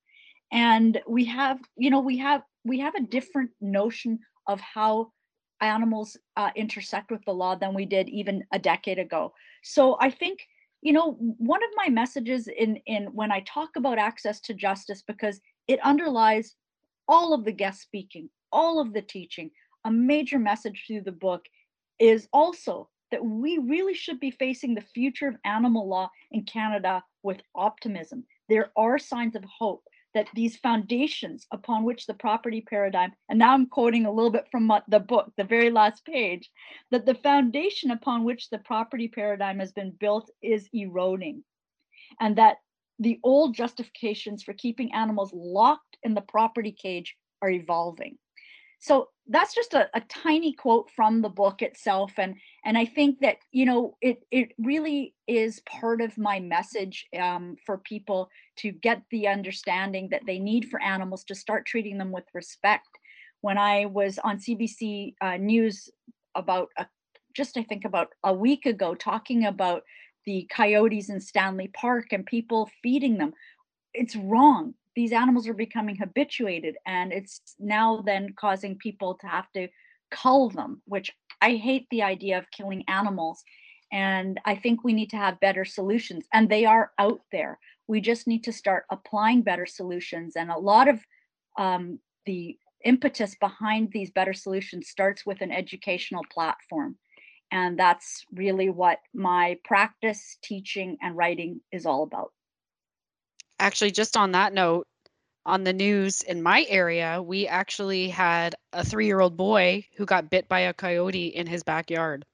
And 0.51 0.99
we 1.07 1.25
have 1.25 1.59
you 1.77 1.89
know 1.89 1.99
we 2.01 2.17
have 2.17 2.41
we 2.63 2.79
have 2.79 2.95
a 2.95 3.01
different 3.01 3.51
notion 3.61 4.19
of 4.47 4.59
how 4.61 5.11
animals 5.59 6.15
uh, 6.35 6.51
intersect 6.55 7.09
with 7.09 7.23
the 7.25 7.33
law 7.33 7.55
than 7.55 7.73
we 7.73 7.85
did 7.85 8.07
even 8.09 8.43
a 8.51 8.59
decade 8.59 8.99
ago. 8.99 9.33
So 9.63 9.97
i 9.99 10.09
think 10.09 10.39
you 10.81 10.93
know 10.93 11.13
one 11.13 11.63
of 11.63 11.69
my 11.75 11.89
messages 11.89 12.47
in 12.47 12.77
in 12.85 13.05
when 13.05 13.31
i 13.31 13.39
talk 13.41 13.69
about 13.75 13.97
access 13.97 14.39
to 14.39 14.53
justice 14.53 15.03
because 15.07 15.39
it 15.67 15.79
underlies 15.83 16.55
all 17.07 17.33
of 17.33 17.45
the 17.45 17.51
guest 17.51 17.81
speaking 17.81 18.29
all 18.51 18.79
of 18.79 18.93
the 18.93 19.01
teaching 19.01 19.49
a 19.85 19.91
major 19.91 20.39
message 20.39 20.83
through 20.85 21.01
the 21.01 21.11
book 21.11 21.45
is 21.99 22.27
also 22.33 22.89
that 23.11 23.23
we 23.23 23.57
really 23.57 23.93
should 23.93 24.19
be 24.19 24.31
facing 24.31 24.75
the 24.75 24.81
future 24.81 25.27
of 25.27 25.37
animal 25.45 25.87
law 25.87 26.09
in 26.31 26.43
Canada 26.43 27.03
with 27.23 27.41
optimism. 27.55 28.25
There 28.49 28.71
are 28.75 28.99
signs 28.99 29.35
of 29.35 29.43
hope 29.45 29.83
that 30.17 30.27
these 30.33 30.57
foundations 30.57 31.45
upon 31.51 31.83
which 31.83 32.07
the 32.07 32.13
property 32.15 32.59
paradigm, 32.59 33.13
and 33.29 33.37
now 33.37 33.53
I'm 33.53 33.67
quoting 33.67 34.07
a 34.07 34.11
little 34.11 34.31
bit 34.31 34.47
from 34.49 34.71
the 34.87 34.99
book, 34.99 35.31
the 35.37 35.43
very 35.43 35.69
last 35.69 36.03
page, 36.05 36.49
that 36.89 37.05
the 37.05 37.13
foundation 37.13 37.91
upon 37.91 38.23
which 38.23 38.49
the 38.49 38.57
property 38.57 39.07
paradigm 39.07 39.59
has 39.59 39.71
been 39.71 39.91
built 39.91 40.31
is 40.41 40.67
eroding. 40.73 41.43
And 42.19 42.35
that 42.37 42.57
the 42.97 43.19
old 43.23 43.53
justifications 43.53 44.41
for 44.41 44.53
keeping 44.53 44.91
animals 44.91 45.31
locked 45.35 45.97
in 46.01 46.15
the 46.15 46.21
property 46.21 46.71
cage 46.71 47.15
are 47.43 47.51
evolving 47.51 48.17
so 48.79 49.09
that's 49.29 49.53
just 49.53 49.73
a, 49.73 49.89
a 49.93 50.01
tiny 50.01 50.53
quote 50.53 50.89
from 50.95 51.21
the 51.21 51.29
book 51.29 51.61
itself 51.61 52.13
and 52.17 52.35
and 52.65 52.77
i 52.77 52.85
think 52.85 53.19
that 53.19 53.37
you 53.51 53.65
know 53.65 53.97
it 54.01 54.23
it 54.31 54.53
really 54.57 55.13
is 55.27 55.61
part 55.61 56.01
of 56.01 56.17
my 56.17 56.39
message 56.39 57.05
um, 57.19 57.55
for 57.65 57.79
people 57.79 58.29
to 58.57 58.71
get 58.71 59.01
the 59.11 59.27
understanding 59.27 60.07
that 60.09 60.21
they 60.25 60.39
need 60.39 60.69
for 60.69 60.81
animals 60.81 61.23
to 61.23 61.35
start 61.35 61.65
treating 61.65 61.97
them 61.97 62.11
with 62.11 62.25
respect. 62.33 62.87
When 63.41 63.57
i 63.57 63.85
was 63.85 64.19
on 64.23 64.37
cbc 64.37 65.13
uh, 65.21 65.37
news 65.37 65.89
about 66.35 66.69
a, 66.77 66.85
just 67.33 67.57
i 67.57 67.63
think 67.63 67.85
about 67.85 68.09
a 68.23 68.33
week 68.33 68.65
ago 68.65 68.95
talking 68.95 69.45
about 69.45 69.83
the 70.25 70.47
coyotes 70.51 71.09
in 71.09 71.19
stanley 71.19 71.69
park 71.73 72.07
and 72.11 72.25
people 72.25 72.69
feeding 72.81 73.17
them 73.17 73.33
it's 73.93 74.15
wrong 74.15 74.73
these 74.97 75.13
animals 75.13 75.47
are 75.47 75.53
becoming 75.53 75.95
habituated 75.95 76.75
and 76.87 77.13
it's 77.13 77.39
now 77.59 78.01
then 78.03 78.33
causing 78.37 78.75
people 78.75 79.13
to 79.13 79.27
have 79.27 79.45
to 79.53 79.67
cull 80.09 80.49
them 80.49 80.81
which 80.85 81.11
i 81.41 81.51
hate 81.51 81.85
the 81.91 82.01
idea 82.01 82.37
of 82.37 82.51
killing 82.51 82.83
animals 82.87 83.43
and 83.91 84.39
i 84.45 84.55
think 84.55 84.83
we 84.83 84.93
need 84.93 85.09
to 85.11 85.17
have 85.17 85.39
better 85.39 85.63
solutions 85.63 86.25
and 86.33 86.49
they 86.49 86.65
are 86.65 86.91
out 86.99 87.21
there. 87.31 87.59
We 87.87 88.01
just 88.01 88.27
need 88.27 88.43
to 88.45 88.51
start 88.51 88.83
applying 88.91 89.43
better 89.43 89.65
solutions 89.65 90.35
and 90.35 90.51
a 90.51 90.57
lot 90.57 90.89
of 90.89 90.99
um, 91.57 91.99
the 92.25 92.57
impetus 92.83 93.35
behind 93.39 93.89
these 93.91 94.11
better 94.11 94.33
solutions 94.33 94.89
starts 94.89 95.25
with 95.25 95.41
an 95.41 95.51
educational 95.51 96.23
platform 96.31 96.97
and 97.51 97.79
that's 97.79 98.25
really 98.33 98.69
what 98.69 98.99
my 99.13 99.57
practice 99.63 100.37
teaching 100.43 100.97
and 101.01 101.15
writing 101.15 101.61
is 101.71 101.85
all 101.85 102.03
about 102.03 102.31
actually, 103.59 103.91
just 103.91 104.17
on 104.17 104.31
that 104.31 104.53
note, 104.53 104.87
on 105.45 105.63
the 105.63 105.73
news 105.73 106.21
in 106.21 106.43
my 106.43 106.65
area, 106.67 107.21
we 107.21 107.47
actually 107.47 108.09
had 108.09 108.55
a 108.73 108.85
three 108.85 109.05
year 109.05 109.19
old 109.19 109.37
boy 109.37 109.85
who 109.95 110.05
got 110.05 110.29
bit 110.29 110.47
by 110.49 110.59
a 110.59 110.73
coyote 110.73 111.27
in 111.27 111.47
his 111.47 111.63
backyard. 111.63 112.25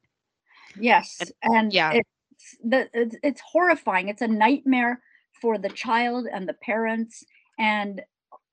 Yes. 0.80 1.18
And, 1.20 1.56
and 1.56 1.74
yeah, 1.74 1.92
it's, 1.94 2.58
the, 2.64 2.90
it's, 2.94 3.16
it's 3.24 3.42
horrifying. 3.42 4.10
It's 4.10 4.24
a 4.24 4.28
nightmare 4.28 5.00
for 5.42 5.58
the 5.58 5.70
child 5.70 6.28
and 6.32 6.50
the 6.50 6.56
parents. 6.56 7.24
And 7.60 8.02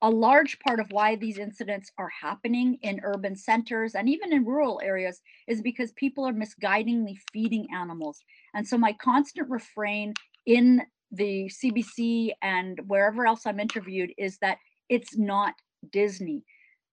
a 0.03 0.09
large 0.09 0.59
part 0.59 0.79
of 0.79 0.91
why 0.91 1.15
these 1.15 1.37
incidents 1.37 1.91
are 1.97 2.09
happening 2.09 2.77
in 2.81 3.01
urban 3.03 3.35
centers 3.35 3.93
and 3.93 4.09
even 4.09 4.33
in 4.33 4.45
rural 4.45 4.81
areas 4.83 5.21
is 5.47 5.61
because 5.61 5.91
people 5.93 6.27
are 6.27 6.33
misguidingly 6.33 7.17
feeding 7.31 7.67
animals. 7.75 8.23
And 8.53 8.67
so, 8.67 8.77
my 8.77 8.93
constant 8.93 9.49
refrain 9.49 10.13
in 10.45 10.81
the 11.11 11.49
CBC 11.49 12.31
and 12.41 12.79
wherever 12.87 13.25
else 13.25 13.45
I'm 13.45 13.59
interviewed 13.59 14.13
is 14.17 14.37
that 14.39 14.57
it's 14.89 15.17
not 15.17 15.53
Disney. 15.91 16.43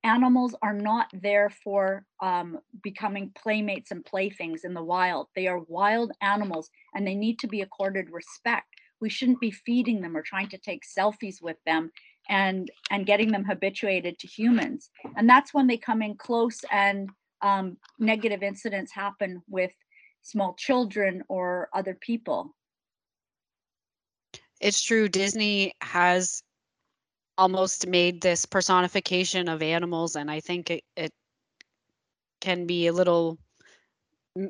Animals 0.05 0.55
are 0.63 0.73
not 0.73 1.09
there 1.13 1.51
for 1.51 2.05
um, 2.21 2.59
becoming 2.83 3.33
playmates 3.37 3.91
and 3.91 4.05
playthings 4.05 4.65
in 4.65 4.75
the 4.75 4.83
wild. 4.83 5.27
They 5.35 5.47
are 5.47 5.59
wild 5.59 6.13
animals 6.21 6.71
and 6.95 7.07
they 7.07 7.15
need 7.15 7.39
to 7.41 7.49
be 7.49 7.63
accorded 7.63 8.11
respect. 8.11 8.67
We 9.01 9.09
shouldn't 9.09 9.41
be 9.41 9.51
feeding 9.51 10.01
them 10.01 10.17
or 10.17 10.23
trying 10.23 10.49
to 10.49 10.59
take 10.59 10.83
selfies 10.85 11.43
with 11.43 11.57
them 11.67 11.91
and 12.29 12.71
and 12.91 13.07
getting 13.07 13.33
them 13.33 13.45
habituated 13.45 14.19
to 14.19 14.27
humans. 14.27 14.91
And 15.17 15.29
that's 15.29 15.55
when 15.55 15.67
they 15.67 15.77
come 15.77 16.03
in 16.03 16.17
close 16.17 16.61
and 16.71 17.11
um, 17.43 17.77
negative 17.99 18.43
incidents 18.43 18.93
happen 18.93 19.43
with 19.49 19.73
small 20.23 20.55
children 20.55 21.23
or 21.29 21.69
other 21.73 21.97
people. 22.01 22.55
It's 24.61 24.83
true. 24.83 25.09
Disney 25.09 25.73
has 25.81 26.43
almost 27.37 27.87
made 27.87 28.21
this 28.21 28.45
personification 28.47 29.49
of 29.49 29.63
animals, 29.63 30.17
and 30.17 30.31
I 30.31 30.41
think 30.41 30.71
it, 30.71 30.85
it 30.97 31.13
can 32.41 32.67
be 32.67 32.87
a 32.87 32.93
little 32.93 33.39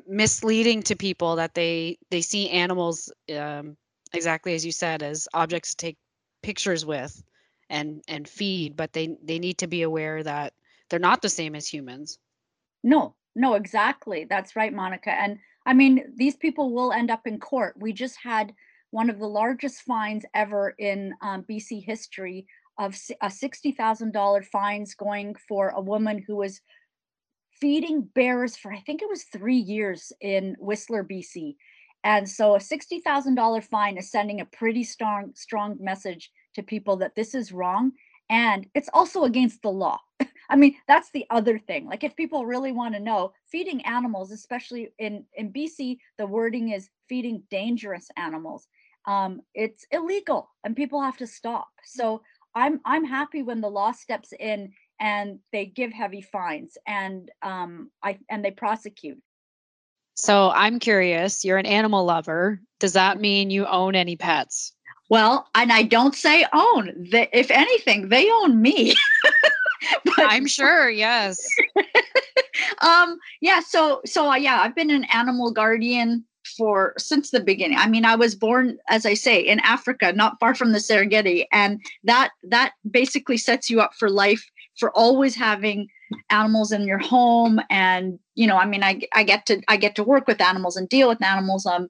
misleading 0.07 0.83
to 0.83 0.95
people 0.95 1.35
that 1.37 1.53
they 1.53 1.97
they 2.11 2.21
see 2.21 2.49
animals 2.49 3.11
um, 3.35 3.75
exactly 4.13 4.53
as 4.53 4.65
you 4.65 4.71
said 4.71 5.01
as 5.01 5.27
objects 5.33 5.71
to 5.71 5.77
take 5.77 5.97
pictures 6.43 6.85
with 6.85 7.23
and 7.69 8.03
and 8.07 8.27
feed 8.27 8.75
but 8.75 8.93
they 8.93 9.17
they 9.23 9.39
need 9.39 9.57
to 9.57 9.67
be 9.67 9.81
aware 9.81 10.21
that 10.21 10.53
they're 10.89 10.99
not 10.99 11.21
the 11.21 11.29
same 11.29 11.55
as 11.55 11.67
humans 11.67 12.19
no 12.83 13.15
no 13.35 13.55
exactly 13.55 14.25
that's 14.29 14.55
right 14.55 14.73
monica 14.73 15.11
and 15.11 15.39
i 15.65 15.73
mean 15.73 16.13
these 16.15 16.35
people 16.35 16.71
will 16.71 16.91
end 16.91 17.09
up 17.09 17.25
in 17.25 17.39
court 17.39 17.75
we 17.79 17.91
just 17.91 18.17
had 18.23 18.53
one 18.91 19.09
of 19.09 19.19
the 19.19 19.27
largest 19.27 19.81
fines 19.81 20.25
ever 20.33 20.75
in 20.79 21.13
um, 21.21 21.43
bc 21.49 21.83
history 21.83 22.45
of 22.79 22.95
a 23.21 23.27
$60000 23.27 24.45
fines 24.45 24.95
going 24.95 25.35
for 25.47 25.69
a 25.69 25.81
woman 25.81 26.23
who 26.25 26.37
was 26.37 26.61
feeding 27.59 28.01
bears 28.15 28.55
for 28.55 28.71
I 28.71 28.79
think 28.79 29.01
it 29.01 29.09
was 29.09 29.23
three 29.25 29.57
years 29.57 30.13
in 30.21 30.55
Whistler, 30.59 31.03
BC. 31.03 31.55
And 32.05 32.27
so 32.27 32.55
a 32.55 32.59
$60,000 32.59 33.63
fine 33.65 33.97
is 33.97 34.09
sending 34.09 34.39
a 34.39 34.45
pretty 34.45 34.85
strong, 34.85 35.33
strong 35.35 35.77
message 35.81 36.31
to 36.55 36.63
people 36.63 36.95
that 36.97 37.15
this 37.15 37.35
is 37.35 37.51
wrong. 37.51 37.91
And 38.29 38.67
it's 38.73 38.89
also 38.93 39.23
against 39.23 39.61
the 39.61 39.71
law. 39.71 39.99
I 40.49 40.55
mean, 40.55 40.75
that's 40.87 41.11
the 41.11 41.25
other 41.29 41.59
thing. 41.59 41.85
Like 41.85 42.05
if 42.05 42.15
people 42.15 42.45
really 42.45 42.71
want 42.71 42.93
to 42.95 43.01
know, 43.01 43.33
feeding 43.51 43.85
animals, 43.85 44.31
especially 44.31 44.93
in, 44.97 45.25
in 45.33 45.51
BC, 45.51 45.97
the 46.17 46.25
wording 46.25 46.69
is 46.69 46.89
feeding 47.09 47.43
dangerous 47.51 48.07
animals. 48.15 48.67
Um, 49.05 49.41
it's 49.53 49.85
illegal 49.91 50.49
and 50.63 50.75
people 50.75 51.01
have 51.01 51.17
to 51.17 51.27
stop. 51.27 51.69
So 51.83 52.21
I'm 52.55 52.79
I'm 52.85 53.05
happy 53.05 53.41
when 53.41 53.61
the 53.61 53.69
law 53.69 53.91
steps 53.91 54.33
in 54.39 54.73
and 54.99 55.39
they 55.51 55.65
give 55.65 55.91
heavy 55.91 56.21
fines 56.21 56.77
and 56.87 57.31
um, 57.41 57.91
I 58.03 58.19
and 58.29 58.43
they 58.43 58.51
prosecute. 58.51 59.19
So 60.15 60.51
I'm 60.51 60.79
curious. 60.79 61.45
You're 61.45 61.57
an 61.57 61.65
animal 61.65 62.03
lover. 62.03 62.59
Does 62.79 62.93
that 62.93 63.21
mean 63.21 63.49
you 63.49 63.65
own 63.65 63.95
any 63.95 64.17
pets? 64.17 64.73
Well, 65.09 65.47
and 65.55 65.71
I 65.71 65.83
don't 65.83 66.13
say 66.13 66.45
own. 66.53 67.07
They, 67.11 67.29
if 67.33 67.49
anything, 67.49 68.09
they 68.09 68.29
own 68.29 68.61
me. 68.61 68.95
but, 70.03 70.13
I'm 70.17 70.45
sure. 70.45 70.89
Yes. 70.89 71.39
um. 72.81 73.17
Yeah. 73.41 73.61
So. 73.61 74.01
So. 74.05 74.29
Uh, 74.29 74.35
yeah. 74.35 74.59
I've 74.61 74.75
been 74.75 74.91
an 74.91 75.05
animal 75.05 75.51
guardian 75.51 76.25
for 76.59 76.93
since 76.97 77.31
the 77.31 77.39
beginning. 77.39 77.77
I 77.77 77.87
mean, 77.87 78.03
I 78.03 78.15
was 78.15 78.35
born, 78.35 78.77
as 78.89 79.05
I 79.05 79.13
say, 79.13 79.39
in 79.39 79.61
Africa, 79.61 80.11
not 80.11 80.37
far 80.41 80.53
from 80.53 80.73
the 80.73 80.79
Serengeti, 80.79 81.45
and 81.53 81.79
that 82.03 82.31
that 82.43 82.73
basically 82.91 83.37
sets 83.37 83.69
you 83.69 83.79
up 83.79 83.91
for 83.97 84.09
life 84.09 84.43
for 84.77 84.91
always 84.91 85.35
having 85.35 85.87
animals 86.31 86.71
in 86.71 86.87
your 86.87 86.97
home 86.97 87.59
and 87.69 88.17
you 88.33 88.47
know 88.47 88.57
i 88.57 88.65
mean 88.65 88.83
i, 88.83 88.99
I 89.13 89.21
get 89.21 89.45
to 89.45 89.61
i 89.67 89.77
get 89.77 89.93
to 89.95 90.03
work 90.03 90.27
with 90.27 90.41
animals 90.41 90.75
and 90.75 90.89
deal 90.89 91.07
with 91.07 91.23
animals 91.23 91.67
um, 91.67 91.87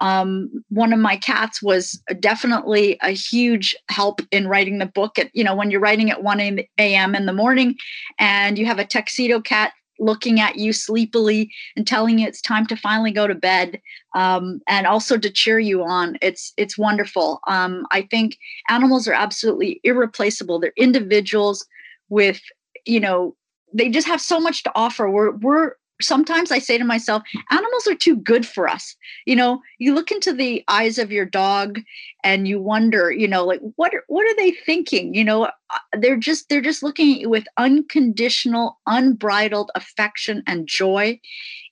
um 0.00 0.50
one 0.70 0.92
of 0.92 0.98
my 0.98 1.16
cats 1.16 1.62
was 1.62 2.02
definitely 2.18 2.98
a 3.00 3.10
huge 3.10 3.76
help 3.88 4.22
in 4.32 4.48
writing 4.48 4.78
the 4.78 4.86
book 4.86 5.20
at 5.20 5.30
you 5.34 5.44
know 5.44 5.54
when 5.54 5.70
you're 5.70 5.80
writing 5.80 6.10
at 6.10 6.24
1 6.24 6.40
a.m 6.78 7.14
in 7.14 7.26
the 7.26 7.32
morning 7.32 7.76
and 8.18 8.58
you 8.58 8.66
have 8.66 8.80
a 8.80 8.84
tuxedo 8.84 9.40
cat 9.40 9.72
looking 10.00 10.40
at 10.40 10.56
you 10.56 10.72
sleepily 10.72 11.50
and 11.76 11.86
telling 11.86 12.18
you 12.18 12.26
it's 12.26 12.40
time 12.40 12.66
to 12.66 12.76
finally 12.76 13.12
go 13.12 13.26
to 13.26 13.34
bed 13.34 13.80
um, 14.14 14.60
and 14.66 14.86
also 14.86 15.16
to 15.18 15.30
cheer 15.30 15.60
you 15.60 15.84
on. 15.84 16.16
It's 16.20 16.52
it's 16.56 16.78
wonderful. 16.78 17.40
Um, 17.46 17.86
i 17.90 18.02
think 18.02 18.36
animals 18.68 19.06
are 19.06 19.12
absolutely 19.12 19.80
irreplaceable. 19.84 20.58
They're 20.58 20.72
individuals 20.76 21.66
with 22.08 22.40
you 22.86 23.00
know 23.00 23.36
they 23.72 23.88
just 23.88 24.06
have 24.06 24.20
so 24.20 24.40
much 24.40 24.62
to 24.64 24.72
offer. 24.74 25.08
We're 25.08 25.32
we're 25.32 25.72
sometimes 26.00 26.50
i 26.50 26.58
say 26.58 26.78
to 26.78 26.84
myself 26.84 27.22
animals 27.50 27.86
are 27.86 27.94
too 27.94 28.16
good 28.16 28.46
for 28.46 28.68
us. 28.68 28.96
You 29.26 29.36
know 29.36 29.60
you 29.78 29.94
look 29.94 30.10
into 30.10 30.32
the 30.32 30.64
eyes 30.68 30.98
of 30.98 31.12
your 31.12 31.24
dog 31.24 31.80
and 32.24 32.46
you 32.48 32.60
wonder 32.60 33.10
you 33.10 33.28
know 33.28 33.44
like 33.44 33.60
what 33.76 33.92
what 34.08 34.26
are 34.26 34.36
they 34.36 34.52
thinking? 34.52 35.14
You 35.14 35.24
know 35.24 35.44
uh, 35.44 35.50
they're 35.98 36.16
just 36.16 36.48
they're 36.48 36.60
just 36.60 36.82
looking 36.82 37.12
at 37.12 37.20
you 37.20 37.28
with 37.28 37.46
unconditional 37.56 38.78
unbridled 38.86 39.70
affection 39.74 40.42
and 40.46 40.66
joy. 40.66 41.20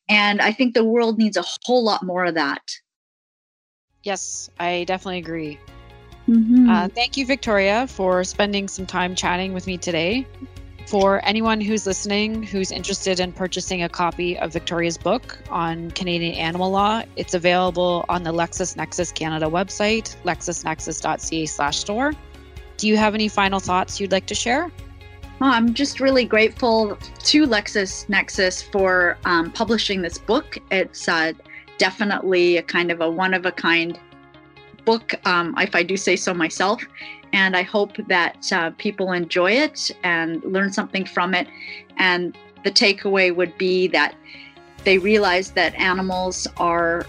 And 0.08 0.40
i 0.40 0.52
think 0.52 0.74
the 0.74 0.84
world 0.84 1.18
needs 1.18 1.36
a 1.36 1.44
whole 1.64 1.84
lot 1.84 2.02
more 2.02 2.24
of 2.24 2.34
that. 2.34 2.62
Yes 4.02 4.50
i 4.58 4.84
definitely 4.84 5.18
agree. 5.18 5.58
Mm-hmm. 6.28 6.68
Uh, 6.68 6.88
thank 6.88 7.16
you, 7.16 7.24
Victoria, 7.24 7.86
for 7.86 8.22
spending 8.22 8.68
some 8.68 8.84
time 8.84 9.14
chatting 9.14 9.54
with 9.54 9.66
me 9.66 9.78
today. 9.78 10.26
For 10.88 11.22
anyone 11.26 11.60
who's 11.60 11.84
listening 11.84 12.42
who's 12.42 12.72
interested 12.72 13.20
in 13.20 13.30
purchasing 13.32 13.82
a 13.82 13.90
copy 13.90 14.38
of 14.38 14.54
Victoria's 14.54 14.96
book 14.96 15.38
on 15.50 15.90
Canadian 15.90 16.34
animal 16.34 16.70
law, 16.70 17.02
it's 17.14 17.34
available 17.34 18.06
on 18.08 18.22
the 18.22 18.32
LexisNexis 18.32 19.12
Canada 19.14 19.44
website, 19.50 20.16
lexisnexis.ca 20.24 21.44
slash 21.44 21.76
store. 21.76 22.14
Do 22.78 22.88
you 22.88 22.96
have 22.96 23.14
any 23.14 23.28
final 23.28 23.60
thoughts 23.60 24.00
you'd 24.00 24.12
like 24.12 24.24
to 24.28 24.34
share? 24.34 24.72
Oh, 25.42 25.50
I'm 25.50 25.74
just 25.74 26.00
really 26.00 26.24
grateful 26.24 26.96
to 26.96 27.46
LexisNexis 27.46 28.72
for 28.72 29.18
um, 29.26 29.52
publishing 29.52 30.00
this 30.00 30.16
book. 30.16 30.56
It's 30.70 31.06
uh, 31.06 31.34
definitely 31.76 32.56
a 32.56 32.62
kind 32.62 32.90
of 32.90 33.02
a 33.02 33.10
one 33.10 33.34
of 33.34 33.44
a 33.44 33.52
kind 33.52 34.00
book, 34.86 35.14
um, 35.26 35.54
if 35.58 35.74
I 35.74 35.82
do 35.82 35.98
say 35.98 36.16
so 36.16 36.32
myself. 36.32 36.82
And 37.32 37.56
I 37.56 37.62
hope 37.62 37.96
that 38.08 38.52
uh, 38.52 38.70
people 38.78 39.12
enjoy 39.12 39.52
it 39.52 39.90
and 40.02 40.42
learn 40.44 40.72
something 40.72 41.04
from 41.04 41.34
it. 41.34 41.48
And 41.96 42.36
the 42.64 42.70
takeaway 42.70 43.34
would 43.34 43.56
be 43.58 43.86
that 43.88 44.14
they 44.84 44.98
realize 44.98 45.52
that 45.52 45.74
animals 45.74 46.46
are 46.56 47.06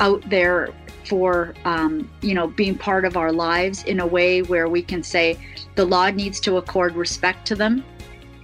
out 0.00 0.28
there 0.30 0.68
for 1.04 1.54
um, 1.64 2.10
you 2.20 2.34
know 2.34 2.48
being 2.48 2.76
part 2.76 3.04
of 3.04 3.16
our 3.16 3.32
lives 3.32 3.82
in 3.84 4.00
a 4.00 4.06
way 4.06 4.42
where 4.42 4.68
we 4.68 4.82
can 4.82 5.02
say 5.02 5.38
the 5.74 5.84
law 5.84 6.10
needs 6.10 6.38
to 6.40 6.56
accord 6.56 6.94
respect 6.94 7.46
to 7.46 7.54
them 7.54 7.82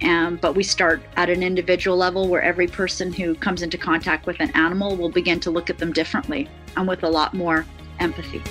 um, 0.01 0.37
but 0.41 0.55
we 0.55 0.63
start 0.63 1.01
at 1.15 1.29
an 1.29 1.41
individual 1.41 1.95
level 1.97 2.27
where 2.27 2.41
every 2.41 2.67
person 2.67 3.13
who 3.13 3.35
comes 3.35 3.61
into 3.61 3.77
contact 3.77 4.25
with 4.25 4.39
an 4.39 4.51
animal 4.51 4.95
will 4.95 5.09
begin 5.09 5.39
to 5.41 5.51
look 5.51 5.69
at 5.69 5.77
them 5.77 5.93
differently 5.93 6.49
and 6.75 6.87
with 6.87 7.03
a 7.03 7.09
lot 7.09 7.33
more 7.33 7.65
empathy. 7.99 8.41